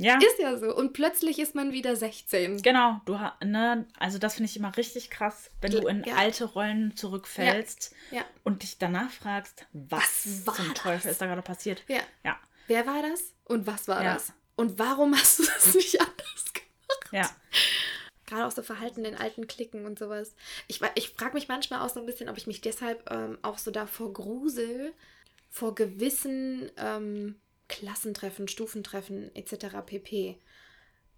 Ja, 0.03 0.17
Ist 0.17 0.39
ja 0.39 0.57
so. 0.57 0.75
Und 0.75 0.93
plötzlich 0.93 1.39
ist 1.39 1.55
man 1.55 1.71
wieder 1.71 1.95
16. 1.95 2.61
genau. 2.61 2.99
Du, 3.05 3.17
ne, 3.45 3.87
also 3.97 4.17
das 4.17 4.35
finde 4.35 4.49
ich 4.49 4.57
immer 4.57 4.75
richtig 4.75 5.09
krass, 5.09 5.49
wenn 5.61 5.71
du 5.71 5.87
in 5.87 6.03
Ja. 6.03 6.15
alte 6.15 6.45
Rollen 6.45 6.95
zurückfällst 6.97 7.93
Ja. 8.11 8.23
und 8.43 8.63
dich 8.63 8.77
danach 8.77 9.09
fragst, 9.11 9.65
was, 9.71 10.01
Was 10.01 10.47
war 10.47 10.55
zum 10.55 10.73
das? 10.73 10.83
Teufel 10.83 11.11
ist 11.11 11.21
da 11.21 11.25
gerade 11.27 11.41
passiert. 11.41 11.83
Ja. 11.87 12.01
Ja, 12.23 12.37
Wer 12.67 12.85
war 12.87 13.01
das? 13.01 13.33
Und 13.45 13.65
was 13.67 13.87
war 13.87 14.03
Ja. 14.03 14.13
das? 14.15 14.33
Und 14.55 14.77
warum 14.79 15.15
hast 15.15 15.39
du 15.39 15.43
das 15.43 15.73
nicht 15.73 15.99
anders 15.99 16.53
gemacht? 16.53 17.09
ja. 17.11 17.29
Gerade 18.25 18.45
auch 18.47 18.51
so 18.51 18.61
Verhalten 18.63 19.05
in 19.05 19.15
alten 19.15 19.47
Klicken 19.47 19.85
und 19.85 19.99
sowas. 19.99 20.33
Ich, 20.67 20.81
ich 20.95 21.09
frage 21.11 21.33
mich 21.33 21.47
manchmal 21.49 21.81
auch 21.81 21.89
so 21.89 21.99
ein 21.99 22.05
bisschen, 22.05 22.29
ob 22.29 22.37
ich 22.37 22.47
mich 22.47 22.61
deshalb 22.61 23.09
ähm, 23.11 23.37
auch 23.41 23.57
so 23.57 23.69
davor 23.69 24.11
grusel, 24.13 24.93
vor 25.49 25.75
gewissen 25.75 26.71
ähm, 26.77 27.35
Klassentreffen, 27.67 28.47
Stufentreffen 28.47 29.33
etc. 29.35 29.81
pp. 29.85 30.37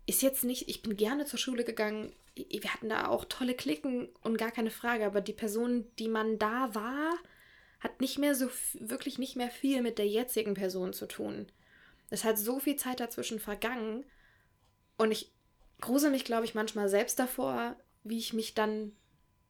Ist 0.05 0.21
jetzt 0.21 0.43
nicht, 0.43 0.69
ich 0.69 0.81
bin 0.81 0.95
gerne 0.95 1.25
zur 1.25 1.39
Schule 1.39 1.63
gegangen, 1.63 2.13
wir 2.36 2.73
hatten 2.73 2.89
da 2.89 3.08
auch 3.08 3.25
tolle 3.25 3.55
Klicken 3.55 4.10
und 4.21 4.38
gar 4.38 4.51
keine 4.51 4.71
Frage, 4.71 5.05
aber 5.05 5.21
die 5.21 5.34
Person, 5.34 5.86
die 5.97 6.10
man 6.10 6.38
da 6.38 6.75
war, 6.75 7.13
hat 7.79 8.01
nicht 8.01 8.19
mehr 8.19 8.36
so 8.36 8.49
wirklich 8.73 9.17
nicht 9.17 9.36
mehr 9.36 9.49
viel 9.49 9.81
mit 9.81 9.97
der 9.97 10.08
jetzigen 10.08 10.53
Person 10.53 10.93
zu 10.93 11.08
tun. 11.08 11.47
Es 12.10 12.23
hat 12.23 12.38
so 12.38 12.60
viel 12.60 12.75
Zeit 12.75 12.99
dazwischen 12.99 13.39
vergangen 13.39 14.05
und 14.97 15.12
ich 15.12 15.31
grusel 15.81 16.12
mich, 16.12 16.25
glaube 16.25 16.45
ich, 16.45 16.55
manchmal 16.55 16.89
selbst 16.89 17.19
davor, 17.19 17.75
wie 18.03 18.17
ich 18.17 18.34
mich 18.34 18.53
dann 18.53 18.95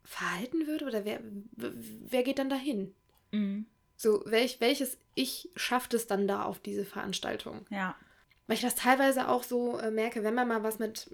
verhalten 0.03 0.67
würde 0.67 0.85
oder 0.85 1.05
wer, 1.05 1.19
wer 1.55 2.23
geht 2.23 2.39
dann 2.39 2.49
dahin? 2.49 2.95
Mhm. 3.31 3.65
So, 3.97 4.23
welch, 4.25 4.59
welches 4.59 4.97
Ich 5.13 5.49
schafft 5.55 5.93
es 5.93 6.07
dann 6.07 6.27
da 6.27 6.43
auf 6.43 6.59
diese 6.59 6.85
Veranstaltung? 6.85 7.65
Ja. 7.69 7.95
Weil 8.47 8.55
ich 8.55 8.61
das 8.61 8.75
teilweise 8.75 9.29
auch 9.29 9.43
so 9.43 9.77
äh, 9.77 9.91
merke, 9.91 10.23
wenn 10.23 10.35
man 10.35 10.47
mal 10.47 10.63
was 10.63 10.79
mit 10.79 11.09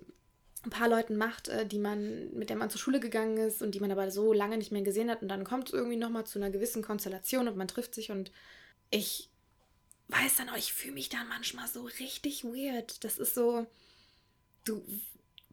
ein 0.64 0.70
paar 0.70 0.90
Leuten 0.90 1.18
macht, 1.18 1.48
äh, 1.48 1.66
die 1.66 1.80
man, 1.80 2.32
mit 2.34 2.50
der 2.50 2.58
man 2.58 2.70
zur 2.70 2.80
Schule 2.80 3.00
gegangen 3.00 3.38
ist 3.38 3.62
und 3.62 3.74
die 3.74 3.80
man 3.80 3.92
aber 3.92 4.12
so 4.12 4.34
lange 4.34 4.58
nicht 4.58 4.72
mehr 4.72 4.82
gesehen 4.82 5.10
hat 5.10 5.22
und 5.22 5.30
dann 5.30 5.44
kommt 5.44 5.70
es 5.70 5.74
irgendwie 5.74 5.98
nochmal 5.98 6.26
zu 6.26 6.40
einer 6.40 6.52
gewissen 6.52 6.84
Konstellation 6.84 7.48
und 7.48 7.58
man 7.58 7.68
trifft 7.68 7.96
sich 7.96 8.12
und 8.12 8.32
ich 8.90 9.30
weiß 10.10 10.36
dann 10.36 10.50
auch, 10.50 10.58
ich 10.58 10.74
fühle 10.74 10.94
mich 10.94 11.10
dann 11.10 11.28
manchmal 11.30 11.68
so 11.68 11.84
richtig 11.84 12.44
weird. 12.44 13.04
Das 13.04 13.18
ist 13.18 13.34
so, 13.34 13.66
du 14.66 14.84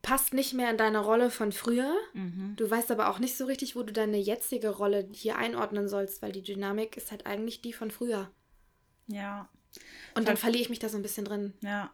passt 0.03 0.33
nicht 0.35 0.55
mehr 0.55 0.71
in 0.71 0.77
deine 0.79 0.99
Rolle 1.01 1.31
von 1.31 1.53
früher. 1.53 1.93
Mhm. 2.15 2.55
Du 2.57 2.71
weißt 2.71 2.91
aber 2.91 3.09
auch 3.09 3.19
nicht 3.19 3.37
so 3.37 3.47
richtig, 3.47 3.77
wo 3.77 3.83
du 3.83 3.93
deine 3.93 4.17
jetzige 4.19 4.71
Rolle 4.71 5.09
hier 5.13 5.37
einordnen 5.37 5.89
sollst, 5.89 6.23
weil 6.23 6.33
die 6.33 6.43
Dynamik 6.43 6.97
ist 6.97 7.11
halt 7.11 7.27
eigentlich 7.27 7.61
die 7.61 7.73
von 7.73 7.91
früher. 7.91 8.31
Ja. 9.07 9.49
Und 10.15 10.29
dann 10.29 10.37
verliere 10.37 10.63
ich 10.63 10.71
mich 10.71 10.79
da 10.79 10.89
so 10.89 10.97
ein 10.97 11.03
bisschen 11.03 11.25
drin. 11.25 11.55
Ja. 11.61 11.91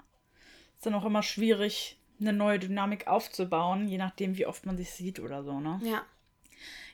Ist 0.77 0.87
dann 0.87 0.95
auch 0.95 1.05
immer 1.05 1.23
schwierig, 1.23 1.99
eine 2.21 2.33
neue 2.33 2.59
Dynamik 2.59 3.07
aufzubauen, 3.07 3.89
je 3.89 3.99
nachdem, 3.99 4.37
wie 4.37 4.47
oft 4.47 4.67
man 4.67 4.77
sich 4.77 4.91
sieht 4.93 5.21
oder 5.21 5.43
so, 5.43 5.61
ne? 5.61 5.81
Ja, 5.83 6.05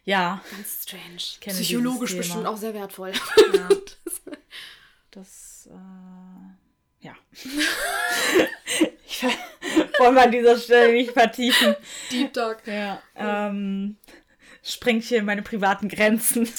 Ja. 0.04 0.42
ganz 0.50 0.82
strange. 0.84 1.52
Psychologisch 1.54 2.16
bestimmt 2.16 2.46
auch 2.46 2.56
sehr 2.56 2.74
wertvoll. 2.74 3.12
Ja. 3.54 3.68
Das, 5.12 5.68
äh, 5.68 5.72
ja. 7.00 7.14
ich 9.06 9.22
wollen 9.98 10.14
wir 10.14 10.22
an 10.22 10.32
dieser 10.32 10.58
Stelle 10.58 10.92
nicht 10.92 11.12
vertiefen. 11.12 11.76
Deep 12.10 12.32
Talk. 12.32 12.66
Ja. 12.66 13.02
Ähm, 13.16 13.96
sprengt 14.62 15.04
hier 15.04 15.22
meine 15.22 15.42
privaten 15.42 15.88
Grenzen. 15.88 16.48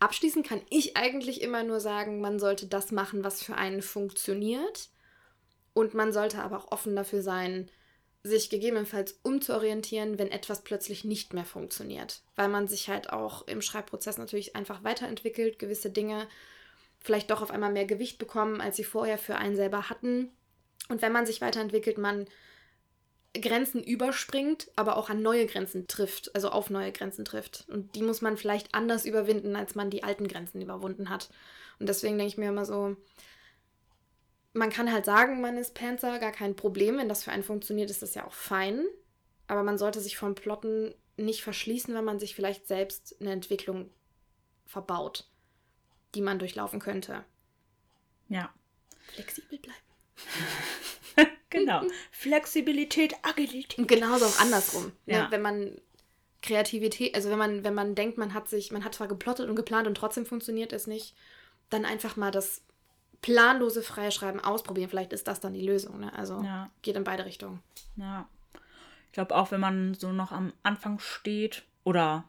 Abschließend 0.00 0.46
kann 0.46 0.60
ich 0.68 0.96
eigentlich 0.96 1.42
immer 1.42 1.62
nur 1.62 1.78
sagen, 1.80 2.20
man 2.20 2.40
sollte 2.40 2.66
das 2.66 2.90
machen, 2.90 3.22
was 3.24 3.42
für 3.42 3.54
einen 3.54 3.82
funktioniert. 3.82 4.90
Und 5.74 5.94
man 5.94 6.12
sollte 6.12 6.42
aber 6.42 6.58
auch 6.58 6.72
offen 6.72 6.96
dafür 6.96 7.22
sein, 7.22 7.70
sich 8.24 8.50
gegebenenfalls 8.50 9.18
umzuorientieren, 9.22 10.18
wenn 10.18 10.30
etwas 10.30 10.62
plötzlich 10.62 11.04
nicht 11.04 11.34
mehr 11.34 11.44
funktioniert. 11.44 12.22
Weil 12.36 12.48
man 12.48 12.68
sich 12.68 12.88
halt 12.88 13.12
auch 13.12 13.46
im 13.48 13.62
Schreibprozess 13.62 14.16
natürlich 14.16 14.54
einfach 14.54 14.84
weiterentwickelt, 14.84 15.58
gewisse 15.58 15.90
Dinge 15.90 16.28
vielleicht 17.00 17.30
doch 17.30 17.42
auf 17.42 17.50
einmal 17.50 17.72
mehr 17.72 17.84
Gewicht 17.84 18.18
bekommen, 18.18 18.60
als 18.60 18.76
sie 18.76 18.84
vorher 18.84 19.18
für 19.18 19.36
einen 19.36 19.56
selber 19.56 19.90
hatten. 19.90 20.30
Und 20.88 21.02
wenn 21.02 21.12
man 21.12 21.26
sich 21.26 21.40
weiterentwickelt, 21.40 21.98
man 21.98 22.26
Grenzen 23.34 23.82
überspringt, 23.82 24.70
aber 24.76 24.96
auch 24.96 25.08
an 25.08 25.22
neue 25.22 25.46
Grenzen 25.46 25.86
trifft, 25.88 26.34
also 26.34 26.50
auf 26.50 26.70
neue 26.70 26.92
Grenzen 26.92 27.24
trifft. 27.24 27.64
Und 27.68 27.94
die 27.94 28.02
muss 28.02 28.20
man 28.20 28.36
vielleicht 28.36 28.74
anders 28.74 29.04
überwinden, 29.04 29.56
als 29.56 29.74
man 29.74 29.90
die 29.90 30.04
alten 30.04 30.28
Grenzen 30.28 30.60
überwunden 30.60 31.08
hat. 31.08 31.30
Und 31.80 31.88
deswegen 31.88 32.18
denke 32.18 32.32
ich 32.32 32.38
mir 32.38 32.50
immer 32.50 32.66
so, 32.66 32.96
man 34.52 34.70
kann 34.70 34.92
halt 34.92 35.04
sagen, 35.04 35.40
man 35.40 35.56
ist 35.56 35.74
Panzer, 35.74 36.18
gar 36.18 36.32
kein 36.32 36.56
Problem. 36.56 36.98
Wenn 36.98 37.08
das 37.08 37.24
für 37.24 37.32
einen 37.32 37.42
funktioniert, 37.42 37.90
ist 37.90 38.02
das 38.02 38.14
ja 38.14 38.26
auch 38.26 38.34
fein. 38.34 38.84
Aber 39.46 39.62
man 39.62 39.78
sollte 39.78 40.00
sich 40.00 40.16
vom 40.16 40.34
Plotten 40.34 40.94
nicht 41.16 41.42
verschließen, 41.42 41.94
wenn 41.94 42.04
man 42.04 42.18
sich 42.18 42.34
vielleicht 42.34 42.66
selbst 42.66 43.16
eine 43.20 43.32
Entwicklung 43.32 43.90
verbaut, 44.66 45.28
die 46.14 46.20
man 46.22 46.38
durchlaufen 46.38 46.80
könnte. 46.80 47.24
Ja. 48.28 48.52
Flexibel 49.12 49.58
bleiben. 49.58 51.28
genau. 51.50 51.82
Flexibilität, 52.10 53.14
Agilität. 53.22 53.78
Und 53.78 53.88
genauso 53.88 54.26
auch 54.26 54.40
andersrum. 54.40 54.92
Ja. 55.06 55.24
Ne? 55.24 55.30
Wenn 55.30 55.42
man 55.42 55.80
Kreativität, 56.40 57.14
also 57.14 57.30
wenn 57.30 57.38
man, 57.38 57.64
wenn 57.64 57.74
man 57.74 57.94
denkt, 57.94 58.18
man 58.18 58.34
hat 58.34 58.48
sich, 58.48 58.72
man 58.72 58.84
hat 58.84 58.94
zwar 58.94 59.08
geplottet 59.08 59.48
und 59.48 59.56
geplant 59.56 59.86
und 59.86 59.94
trotzdem 59.94 60.26
funktioniert 60.26 60.72
es 60.72 60.86
nicht, 60.86 61.14
dann 61.70 61.84
einfach 61.84 62.16
mal 62.16 62.30
das 62.30 62.62
planlose 63.22 63.82
Freischreiben 63.82 64.40
ausprobieren. 64.40 64.90
Vielleicht 64.90 65.12
ist 65.12 65.26
das 65.28 65.40
dann 65.40 65.54
die 65.54 65.64
Lösung. 65.66 66.00
Ne? 66.00 66.12
Also 66.16 66.42
Ja. 66.42 66.70
geht 66.82 66.96
in 66.96 67.04
beide 67.04 67.24
Richtungen. 67.24 67.60
Ja. 67.96 68.28
Ich 69.06 69.12
glaube, 69.12 69.34
auch 69.34 69.50
wenn 69.50 69.60
man 69.60 69.94
so 69.94 70.12
noch 70.12 70.32
am 70.32 70.52
Anfang 70.62 70.98
steht 70.98 71.62
oder 71.84 72.24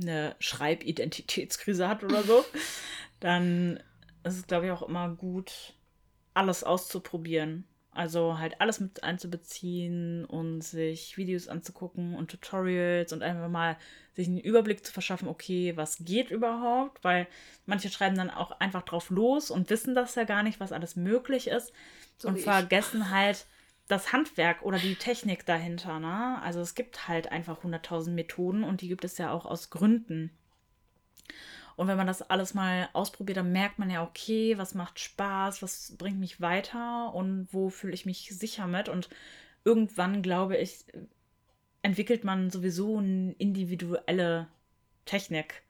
eine 0.00 0.34
Schreibidentitätskrise 0.40 1.88
hat 1.88 2.02
oder 2.02 2.22
so, 2.22 2.44
dann 3.20 3.78
ist 4.24 4.36
es, 4.38 4.46
glaube 4.46 4.66
ich, 4.66 4.72
auch 4.72 4.82
immer 4.82 5.08
gut, 5.10 5.74
alles 6.34 6.64
auszuprobieren. 6.64 7.64
Also 7.94 8.38
halt 8.38 8.60
alles 8.60 8.80
mit 8.80 9.02
einzubeziehen 9.04 10.24
und 10.24 10.62
sich 10.62 11.16
Videos 11.16 11.48
anzugucken 11.48 12.14
und 12.14 12.30
Tutorials 12.30 13.12
und 13.12 13.22
einfach 13.22 13.48
mal 13.48 13.76
sich 14.14 14.28
einen 14.28 14.38
Überblick 14.38 14.84
zu 14.84 14.92
verschaffen, 14.92 15.28
okay, 15.28 15.76
was 15.76 15.98
geht 16.04 16.30
überhaupt? 16.30 17.02
Weil 17.04 17.26
manche 17.66 17.88
schreiben 17.90 18.16
dann 18.16 18.30
auch 18.30 18.60
einfach 18.60 18.82
drauf 18.82 19.10
los 19.10 19.50
und 19.50 19.70
wissen 19.70 19.94
das 19.94 20.14
ja 20.14 20.24
gar 20.24 20.42
nicht, 20.42 20.60
was 20.60 20.72
alles 20.72 20.96
möglich 20.96 21.48
ist 21.48 21.72
So 22.18 22.28
und 22.28 22.36
ich. 22.36 22.44
vergessen 22.44 23.10
halt 23.10 23.46
das 23.88 24.12
Handwerk 24.12 24.62
oder 24.62 24.78
die 24.78 24.96
Technik 24.96 25.44
dahinter. 25.46 26.00
Ne? 26.00 26.40
Also 26.42 26.60
es 26.60 26.74
gibt 26.74 27.08
halt 27.08 27.30
einfach 27.32 27.62
100.000 27.64 28.10
Methoden 28.10 28.64
und 28.64 28.80
die 28.80 28.88
gibt 28.88 29.04
es 29.04 29.18
ja 29.18 29.30
auch 29.30 29.46
aus 29.46 29.70
Gründen. 29.70 30.30
Und 31.76 31.88
wenn 31.88 31.96
man 31.96 32.06
das 32.06 32.22
alles 32.22 32.54
mal 32.54 32.88
ausprobiert, 32.92 33.38
dann 33.38 33.52
merkt 33.52 33.78
man 33.78 33.90
ja, 33.90 34.02
okay, 34.02 34.56
was 34.58 34.74
macht 34.74 35.00
Spaß, 35.00 35.62
was 35.62 35.94
bringt 35.98 36.20
mich 36.20 36.40
weiter 36.40 37.12
und 37.14 37.48
wo 37.50 37.70
fühle 37.70 37.94
ich 37.94 38.06
mich 38.06 38.30
sicher 38.30 38.66
mit. 38.66 38.88
Und 38.88 39.08
irgendwann, 39.64 40.22
glaube 40.22 40.56
ich, 40.56 40.84
entwickelt 41.82 42.24
man 42.24 42.50
sowieso 42.50 42.98
eine 42.98 43.32
individuelle 43.38 44.48
Technik. 45.04 45.62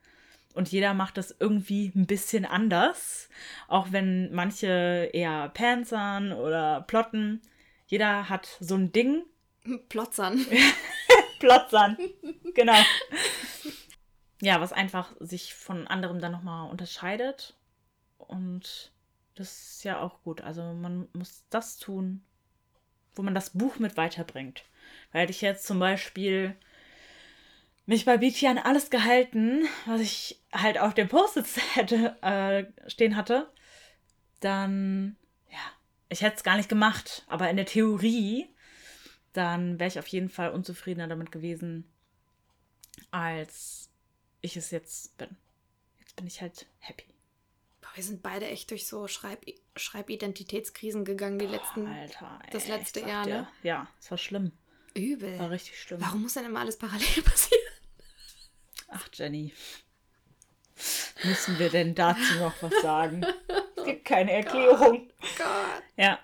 Und 0.53 0.71
jeder 0.71 0.93
macht 0.93 1.17
das 1.17 1.35
irgendwie 1.37 1.91
ein 1.95 2.05
bisschen 2.05 2.45
anders. 2.45 3.29
Auch 3.67 3.91
wenn 3.91 4.33
manche 4.33 5.09
eher 5.11 5.49
panzern 5.49 6.31
oder 6.31 6.81
plotten. 6.81 7.41
Jeder 7.87 8.29
hat 8.29 8.57
so 8.61 8.75
ein 8.75 8.93
Ding. 8.93 9.23
Plotzern. 9.89 10.45
Plotzern. 11.39 11.97
genau. 12.53 12.77
Ja, 14.45 14.61
was 14.61 14.73
einfach 14.73 15.15
sich 15.19 15.55
von 15.55 15.87
anderem 15.87 16.19
dann 16.19 16.31
nochmal 16.31 16.69
unterscheidet. 16.69 17.55
Und 18.19 18.91
das 19.33 19.47
ist 19.47 19.83
ja 19.83 19.99
auch 19.99 20.21
gut. 20.21 20.41
Also 20.41 20.61
man 20.61 21.07
muss 21.13 21.45
das 21.49 21.79
tun, 21.79 22.23
wo 23.15 23.23
man 23.23 23.33
das 23.33 23.49
Buch 23.49 23.79
mit 23.79 23.97
weiterbringt. 23.97 24.63
Weil 25.11 25.31
ich 25.31 25.41
jetzt 25.41 25.65
zum 25.65 25.79
Beispiel 25.79 26.55
mich 27.87 28.05
bei 28.05 28.17
BT 28.17 28.43
an 28.43 28.59
alles 28.59 28.91
gehalten, 28.91 29.63
was 29.87 30.01
ich 30.01 30.39
halt 30.53 30.77
auf 30.77 30.93
dem 30.93 31.07
Post-its 31.07 31.57
hätte 31.75 32.15
äh, 32.21 32.65
stehen 32.87 33.15
hatte, 33.15 33.51
dann 34.41 35.17
ja, 35.49 35.57
ich 36.09 36.21
hätte 36.21 36.35
es 36.35 36.43
gar 36.43 36.57
nicht 36.57 36.69
gemacht. 36.69 37.25
Aber 37.29 37.49
in 37.49 37.57
der 37.57 37.65
Theorie, 37.65 38.47
dann 39.33 39.79
wäre 39.79 39.87
ich 39.87 39.97
auf 39.97 40.07
jeden 40.09 40.29
Fall 40.29 40.51
unzufriedener 40.51 41.07
damit 41.07 41.31
gewesen, 41.31 41.91
als 43.09 43.84
ich 44.45 44.57
es 44.57 44.71
jetzt 44.71 45.17
bin. 45.17 45.35
Jetzt 45.99 46.15
bin 46.15 46.27
ich 46.27 46.41
halt 46.41 46.65
happy. 46.79 47.05
Boah, 47.81 47.89
wir 47.95 48.03
sind 48.03 48.21
beide 48.21 48.47
echt 48.47 48.71
durch 48.71 48.87
so 48.87 49.07
Schreib 49.07 49.45
Schreibidentitätskrisen 49.75 51.03
gegangen, 51.03 51.37
die 51.39 51.47
letzten. 51.47 51.87
Alter, 51.87 52.39
ey, 52.45 52.51
das 52.51 52.67
letzte 52.67 53.01
Jahr, 53.01 53.25
ne? 53.25 53.47
Ja, 53.63 53.87
es 53.99 54.09
war 54.09 54.17
schlimm. 54.17 54.51
Übel. 54.93 55.37
War 55.39 55.49
richtig 55.51 55.79
schlimm. 55.81 55.99
Warum 56.01 56.21
muss 56.21 56.33
denn 56.33 56.45
immer 56.45 56.61
alles 56.61 56.77
parallel 56.77 57.21
passieren? 57.25 57.61
Ach, 58.87 59.09
Jenny. 59.13 59.53
Müssen 61.23 61.59
wir 61.59 61.69
denn 61.69 61.95
dazu 61.95 62.35
noch 62.39 62.53
was 62.61 62.81
sagen? 62.81 63.25
Es 63.75 63.83
gibt 63.83 64.05
keine 64.05 64.31
Erklärung. 64.33 65.09
Gott. 65.37 65.83
Ja. 65.97 66.19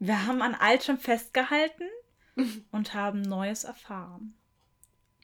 Wir 0.00 0.26
haben 0.26 0.42
an 0.42 0.54
Altem 0.54 0.98
festgehalten 0.98 1.88
und 2.70 2.94
haben 2.94 3.22
Neues 3.22 3.64
erfahren. 3.64 4.34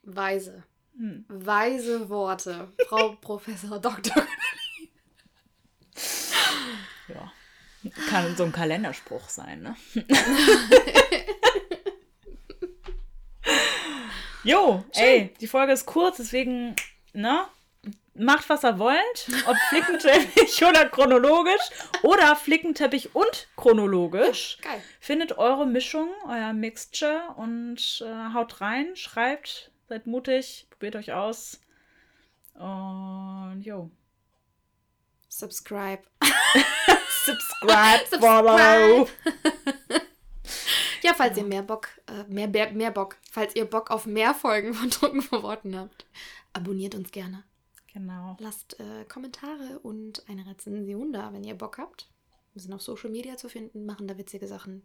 Weise. 0.03 0.65
Hm. 0.97 1.25
Weise 1.29 2.09
Worte. 2.09 2.69
Frau 2.89 3.17
Professor 3.21 3.79
Doktor. 3.79 4.27
Ja. 7.09 7.33
Kann 8.09 8.35
so 8.37 8.45
ein 8.45 8.53
Kalenderspruch 8.53 9.29
sein, 9.29 9.63
ne? 9.63 9.77
jo, 14.45 14.85
ey, 14.95 15.35
die 15.41 15.47
Folge 15.47 15.75
ist 15.75 15.85
kurz, 15.85 16.17
deswegen, 16.17 16.75
ne? 17.13 17.47
Macht, 18.17 18.49
was 18.49 18.65
ihr 18.65 18.79
wollt. 18.79 19.29
Ob 19.47 19.57
Flickenteppich 19.69 20.65
oder 20.69 20.89
chronologisch. 20.89 21.71
Oder 22.03 22.37
Flickenteppich 22.37 23.15
und 23.15 23.49
chronologisch. 23.57 24.59
Geil. 24.63 24.81
Findet 25.01 25.37
eure 25.37 25.67
Mischung, 25.67 26.09
euer 26.29 26.53
Mixture 26.53 27.35
und 27.37 28.05
äh, 28.07 28.33
haut 28.33 28.61
rein, 28.61 28.95
schreibt, 28.95 29.73
seid 29.88 30.07
mutig, 30.07 30.66
probiert 30.70 30.97
euch 30.97 31.12
aus. 31.12 31.61
Und 32.55 33.62
jo. 33.62 33.90
Subscribe. 35.29 36.03
Subscribe, 37.25 38.18
follow. 38.20 39.09
Ja, 41.05 41.12
falls 41.12 41.37
ihr 41.37 41.44
mehr 41.44 41.62
Bock, 41.62 41.88
äh, 42.07 42.25
mehr, 42.33 42.49
mehr, 42.49 42.73
mehr 42.73 42.90
Bock, 42.90 43.18
falls 43.31 43.55
ihr 43.55 43.66
Bock 43.66 43.90
auf 43.90 44.07
mehr 44.07 44.33
Folgen 44.33 44.73
von 44.73 44.88
Drucken 44.88 45.20
vor 45.20 45.42
Worten 45.42 45.77
habt, 45.77 46.07
abonniert 46.55 46.94
uns 46.94 47.12
gerne. 47.12 47.44
Genau. 47.92 48.38
Lasst 48.40 48.81
äh, 48.81 49.05
Kommentare 49.05 49.81
und 49.81 50.27
eine 50.31 50.47
Rezension 50.47 51.12
da, 51.12 51.31
wenn 51.35 51.44
ihr 51.44 51.57
Bock 51.57 51.77
habt. 51.77 52.09
Wir 52.55 52.62
sind 52.62 52.73
auf 52.73 52.81
Social 52.81 53.11
Media 53.11 53.37
zu 53.37 53.51
finden, 53.51 53.85
machen 53.85 54.09
da 54.09 54.16
witzige 54.16 54.49
Sachen. 54.49 54.83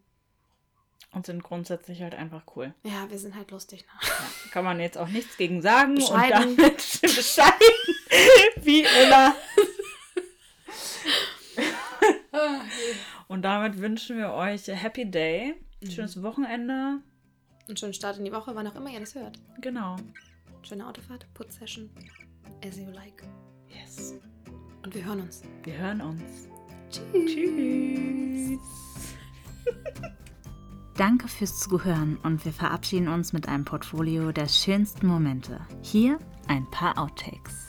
Und 1.12 1.26
sind 1.26 1.42
grundsätzlich 1.44 2.04
halt 2.04 2.14
einfach 2.14 2.44
cool. 2.56 2.74
Ja, 2.84 3.10
wir 3.10 3.18
sind 3.18 3.36
halt 3.36 3.50
lustig. 3.50 3.84
Ne? 3.84 4.08
Ja, 4.08 4.52
kann 4.52 4.64
man 4.64 4.80
jetzt 4.80 4.98
auch 4.98 5.08
nichts 5.08 5.38
gegen 5.38 5.62
sagen. 5.62 5.96
Bescheiden. 5.96 6.50
Und 6.50 6.58
damit 6.60 6.78
bescheiden. 7.02 7.58
Wie 8.62 8.82
immer. 8.82 9.36
Und 13.28 13.42
damit 13.42 13.80
wünschen 13.80 14.18
wir 14.18 14.34
euch 14.34 14.70
a 14.72 14.76
Happy 14.76 15.10
Day. 15.10 15.56
Schönes 15.88 16.22
Wochenende. 16.22 17.00
Und 17.68 17.80
schönen 17.80 17.94
Start 17.94 18.18
in 18.18 18.26
die 18.26 18.32
Woche, 18.32 18.56
wann 18.56 18.68
auch 18.68 18.76
immer 18.76 18.90
ihr 18.90 19.00
das 19.00 19.16
hört. 19.16 19.40
Genau. 19.62 19.96
Schöne 20.64 20.88
Autofahrt, 20.88 21.26
Putzsession, 21.34 21.90
as 22.66 22.78
you 22.78 22.90
like. 22.92 23.24
Yes. 23.68 24.16
Und 24.84 24.94
wir 24.94 25.06
hören 25.06 25.22
uns. 25.22 25.44
Wir 25.64 25.78
hören 25.78 26.02
uns. 26.02 26.50
Tschüss. 26.90 28.60
Danke 31.00 31.30
fürs 31.30 31.58
Zuhören 31.58 32.18
und 32.24 32.44
wir 32.44 32.52
verabschieden 32.52 33.08
uns 33.08 33.32
mit 33.32 33.48
einem 33.48 33.64
Portfolio 33.64 34.34
der 34.34 34.50
schönsten 34.50 35.08
Momente. 35.08 35.62
Hier 35.82 36.20
ein 36.50 36.70
paar 36.72 36.98
Outtakes. 36.98 37.68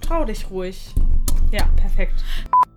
Trau 0.00 0.24
dich 0.24 0.48
ruhig. 0.48 0.94
Ja, 1.52 1.66
perfekt. 1.76 2.24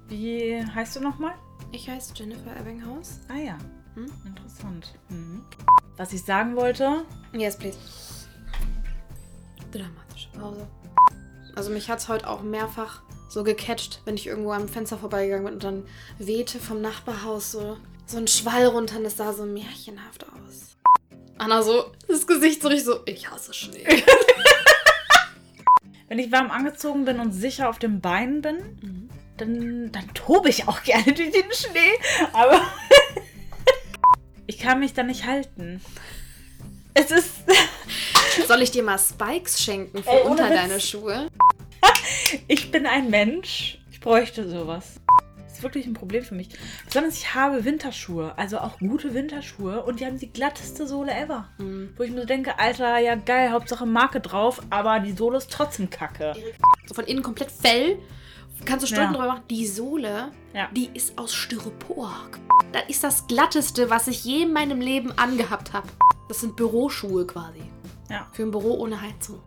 Wie 0.09 0.61
heißt 0.76 0.97
du 0.97 0.99
nochmal? 0.99 1.36
Ich 1.72 1.89
heiße 1.89 2.14
Jennifer 2.14 2.53
Ebbinghaus. 2.59 3.22
Ah 3.30 3.38
ja, 3.38 3.57
Hm? 3.95 4.11
interessant. 4.26 4.99
Mhm. 5.07 5.45
Was 5.95 6.11
ich 6.11 6.24
sagen 6.24 6.57
wollte, 6.57 7.05
Yes, 7.32 7.57
please. 7.57 7.78
Dramatische 9.72 10.28
Pause. 10.38 10.68
Also 11.55 11.72
mich 11.72 11.89
hat 11.89 11.99
es 11.99 12.09
heute 12.09 12.30
auch 12.30 12.43
mehrfach 12.43 13.01
so 13.30 13.45
gecatcht, 13.45 14.01
wenn 14.03 14.16
ich 14.16 14.28
irgendwo 14.28 14.51
am 14.51 14.68
Fenster 14.68 14.97
vorbeigegangen 14.97 15.45
bin 15.45 15.53
und 15.53 15.64
dann 15.64 15.84
wehte 16.20 16.59
vom 16.59 16.82
Nachbarhaus 16.82 17.53
so, 17.53 17.78
so 18.05 18.17
ein 18.17 18.27
Schwall 18.27 18.65
runter 18.65 18.97
und 18.97 19.05
es 19.05 19.17
sah 19.17 19.33
so 19.33 19.45
märchenhaft 19.45 20.25
aus. 20.25 20.77
Anna 21.37 21.63
so, 21.63 21.91
das 22.07 22.27
Gesicht 22.27 22.61
so 22.61 22.67
richtig 22.67 22.85
so, 22.85 22.99
ich 23.05 23.29
hasse 23.29 23.53
Schnee. 23.53 23.85
wenn 26.07 26.19
ich 26.19 26.31
warm 26.31 26.51
angezogen 26.51 27.05
bin 27.05 27.19
und 27.19 27.31
sicher 27.31 27.69
auf 27.69 27.79
den 27.79 28.01
Beinen 28.01 28.41
bin, 28.41 29.09
dann, 29.37 29.91
dann 29.91 30.13
tobe 30.13 30.49
ich 30.49 30.67
auch 30.67 30.83
gerne 30.83 31.11
durch 31.11 31.31
den 31.31 31.51
Schnee. 31.51 31.93
Aber 32.33 32.61
ich 34.47 34.59
kann 34.59 34.79
mich 34.79 34.93
da 34.93 35.03
nicht 35.03 35.25
halten. 35.25 35.81
Es 36.93 37.09
ist. 37.09 37.31
Soll 38.47 38.61
ich 38.61 38.71
dir 38.71 38.83
mal 38.83 38.99
Spikes 38.99 39.61
schenken 39.61 40.03
für 40.03 40.09
Ey, 40.09 40.23
unter 40.23 40.45
Witz. 40.49 40.55
deine 40.55 40.79
Schuhe? 40.79 41.27
Ich 42.47 42.71
bin 42.71 42.85
ein 42.85 43.09
Mensch. 43.09 43.79
Ich 43.91 43.99
bräuchte 43.99 44.47
sowas. 44.47 44.99
Das 45.53 45.59
ist 45.59 45.63
wirklich 45.63 45.85
ein 45.85 45.93
Problem 45.93 46.23
für 46.23 46.33
mich. 46.33 46.49
Besonders 46.83 47.13
ich 47.15 47.35
habe 47.35 47.63
Winterschuhe, 47.63 48.35
also 48.39 48.57
auch 48.57 48.79
gute 48.79 49.13
Winterschuhe 49.13 49.83
und 49.83 49.99
die 49.99 50.05
haben 50.07 50.17
die 50.17 50.33
glatteste 50.33 50.87
Sohle 50.87 51.13
ever. 51.13 51.47
Mhm. 51.59 51.93
Wo 51.95 52.01
ich 52.01 52.09
mir 52.09 52.21
so 52.21 52.25
denke, 52.25 52.57
Alter, 52.57 52.97
ja 52.97 53.13
geil, 53.13 53.51
Hauptsache 53.51 53.85
Marke 53.85 54.19
drauf, 54.19 54.63
aber 54.71 54.99
die 54.99 55.11
Sohle 55.11 55.37
ist 55.37 55.51
trotzdem 55.51 55.91
kacke. 55.91 56.33
So 56.87 56.95
von 56.95 57.05
innen 57.05 57.21
komplett 57.21 57.51
Fell. 57.51 57.99
Kannst 58.65 58.81
du 58.81 58.87
Stulpen 58.87 59.13
Ja. 59.13 59.19
drüber 59.19 59.27
machen. 59.27 59.43
Die 59.51 59.67
Sohle, 59.67 60.31
Ja. 60.55 60.69
die 60.75 60.89
ist 60.95 61.19
aus 61.19 61.35
Styropor. 61.35 62.11
Das 62.71 62.81
ist 62.87 63.03
das 63.03 63.27
glatteste, 63.27 63.91
was 63.91 64.07
ich 64.07 64.23
je 64.25 64.41
in 64.41 64.53
meinem 64.53 64.81
Leben 64.81 65.11
angehabt 65.19 65.71
habe. 65.71 65.87
Das 66.29 66.41
sind 66.41 66.55
Büroschuhe 66.55 67.27
quasi. 67.27 67.61
Ja. 68.09 68.27
Für 68.31 68.41
ein 68.41 68.49
Büro 68.49 68.73
ohne 68.79 68.99
Heizung. 68.99 69.39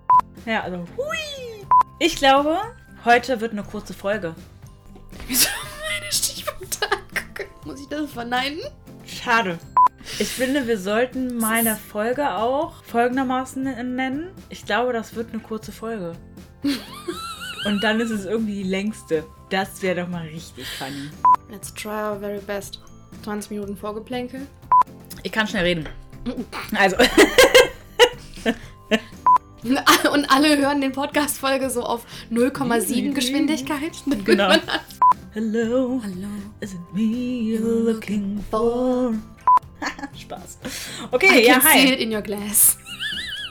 Ja, 0.45 0.63
also 0.63 0.85
hui. 0.97 1.67
Ich 1.99 2.15
glaube, 2.15 2.59
heute 3.05 3.41
wird 3.41 3.51
eine 3.51 3.65
kurze 3.65 3.93
Folge. 3.93 4.37
Muss 7.65 7.81
ich 7.81 7.89
das 7.89 8.11
verneinen? 8.11 8.61
Schade. 9.07 9.59
Ich 10.19 10.29
finde, 10.29 10.67
wir 10.67 10.79
sollten 10.79 11.37
meine 11.37 11.77
Folge 11.77 12.35
auch 12.35 12.83
folgendermaßen 12.85 13.63
nennen. 13.95 14.29
Ich 14.49 14.65
glaube, 14.65 14.93
das 14.93 15.15
wird 15.15 15.33
eine 15.33 15.43
kurze 15.43 15.73
Folge. 15.73 16.15
Und 17.67 17.83
dann 17.83 18.01
ist 18.01 18.11
es 18.11 18.25
irgendwie 18.25 18.63
die 18.63 18.69
längste. 18.69 19.25
Das 19.51 19.83
wäre 19.83 20.03
doch 20.03 20.09
mal 20.09 20.27
richtig 20.27 20.67
funny. 20.79 21.11
Let's 21.51 21.75
try 21.75 21.89
our 21.89 22.19
very 22.19 22.41
best. 22.41 22.81
20 23.23 23.51
Minuten 23.51 23.77
Vorgeplänkel. 23.77 24.47
Ich 25.23 25.33
kann 25.33 25.47
schnell 25.47 25.65
reden. 25.65 25.89
Also, 26.77 26.97
Und 30.13 30.31
alle 30.31 30.57
hören 30.59 30.81
den 30.81 30.93
Podcast-Folge 30.93 31.71
so 31.71 31.83
auf 31.83 32.07
0,7 32.31 33.13
Geschwindigkeit. 33.13 33.93
Genau. 34.25 34.55
hello, 35.37 36.01
Hallo. 36.01 36.29
is 36.61 36.73
it 36.75 36.81
me 36.95 37.05
you're 37.53 37.61
looking 37.61 38.41
for? 38.51 39.13
Spaß. 40.17 40.57
I 41.13 41.15
Okay, 41.15 41.45
ja, 41.47 41.61
can 41.61 41.63
see 41.63 41.87
hi. 41.87 41.93
it 41.93 42.01
in 42.01 42.11
your 42.11 42.23
glass. 42.23 42.77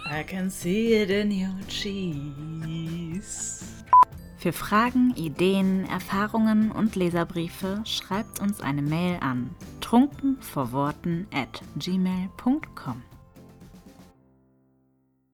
I 0.10 0.24
can 0.24 0.50
see 0.50 0.94
it 0.94 1.10
in 1.10 1.32
your 1.32 1.54
cheese. 1.68 3.62
Für 4.38 4.52
Fragen, 4.54 5.14
Ideen, 5.16 5.86
Erfahrungen 5.86 6.72
und 6.72 6.96
Leserbriefe 6.96 7.82
schreibt 7.86 8.40
uns 8.42 8.62
eine 8.62 8.82
Mail 8.84 9.18
an 9.22 9.50
trunkenvorworten 9.82 11.28
at 11.34 11.62
gmail.com. 11.78 13.02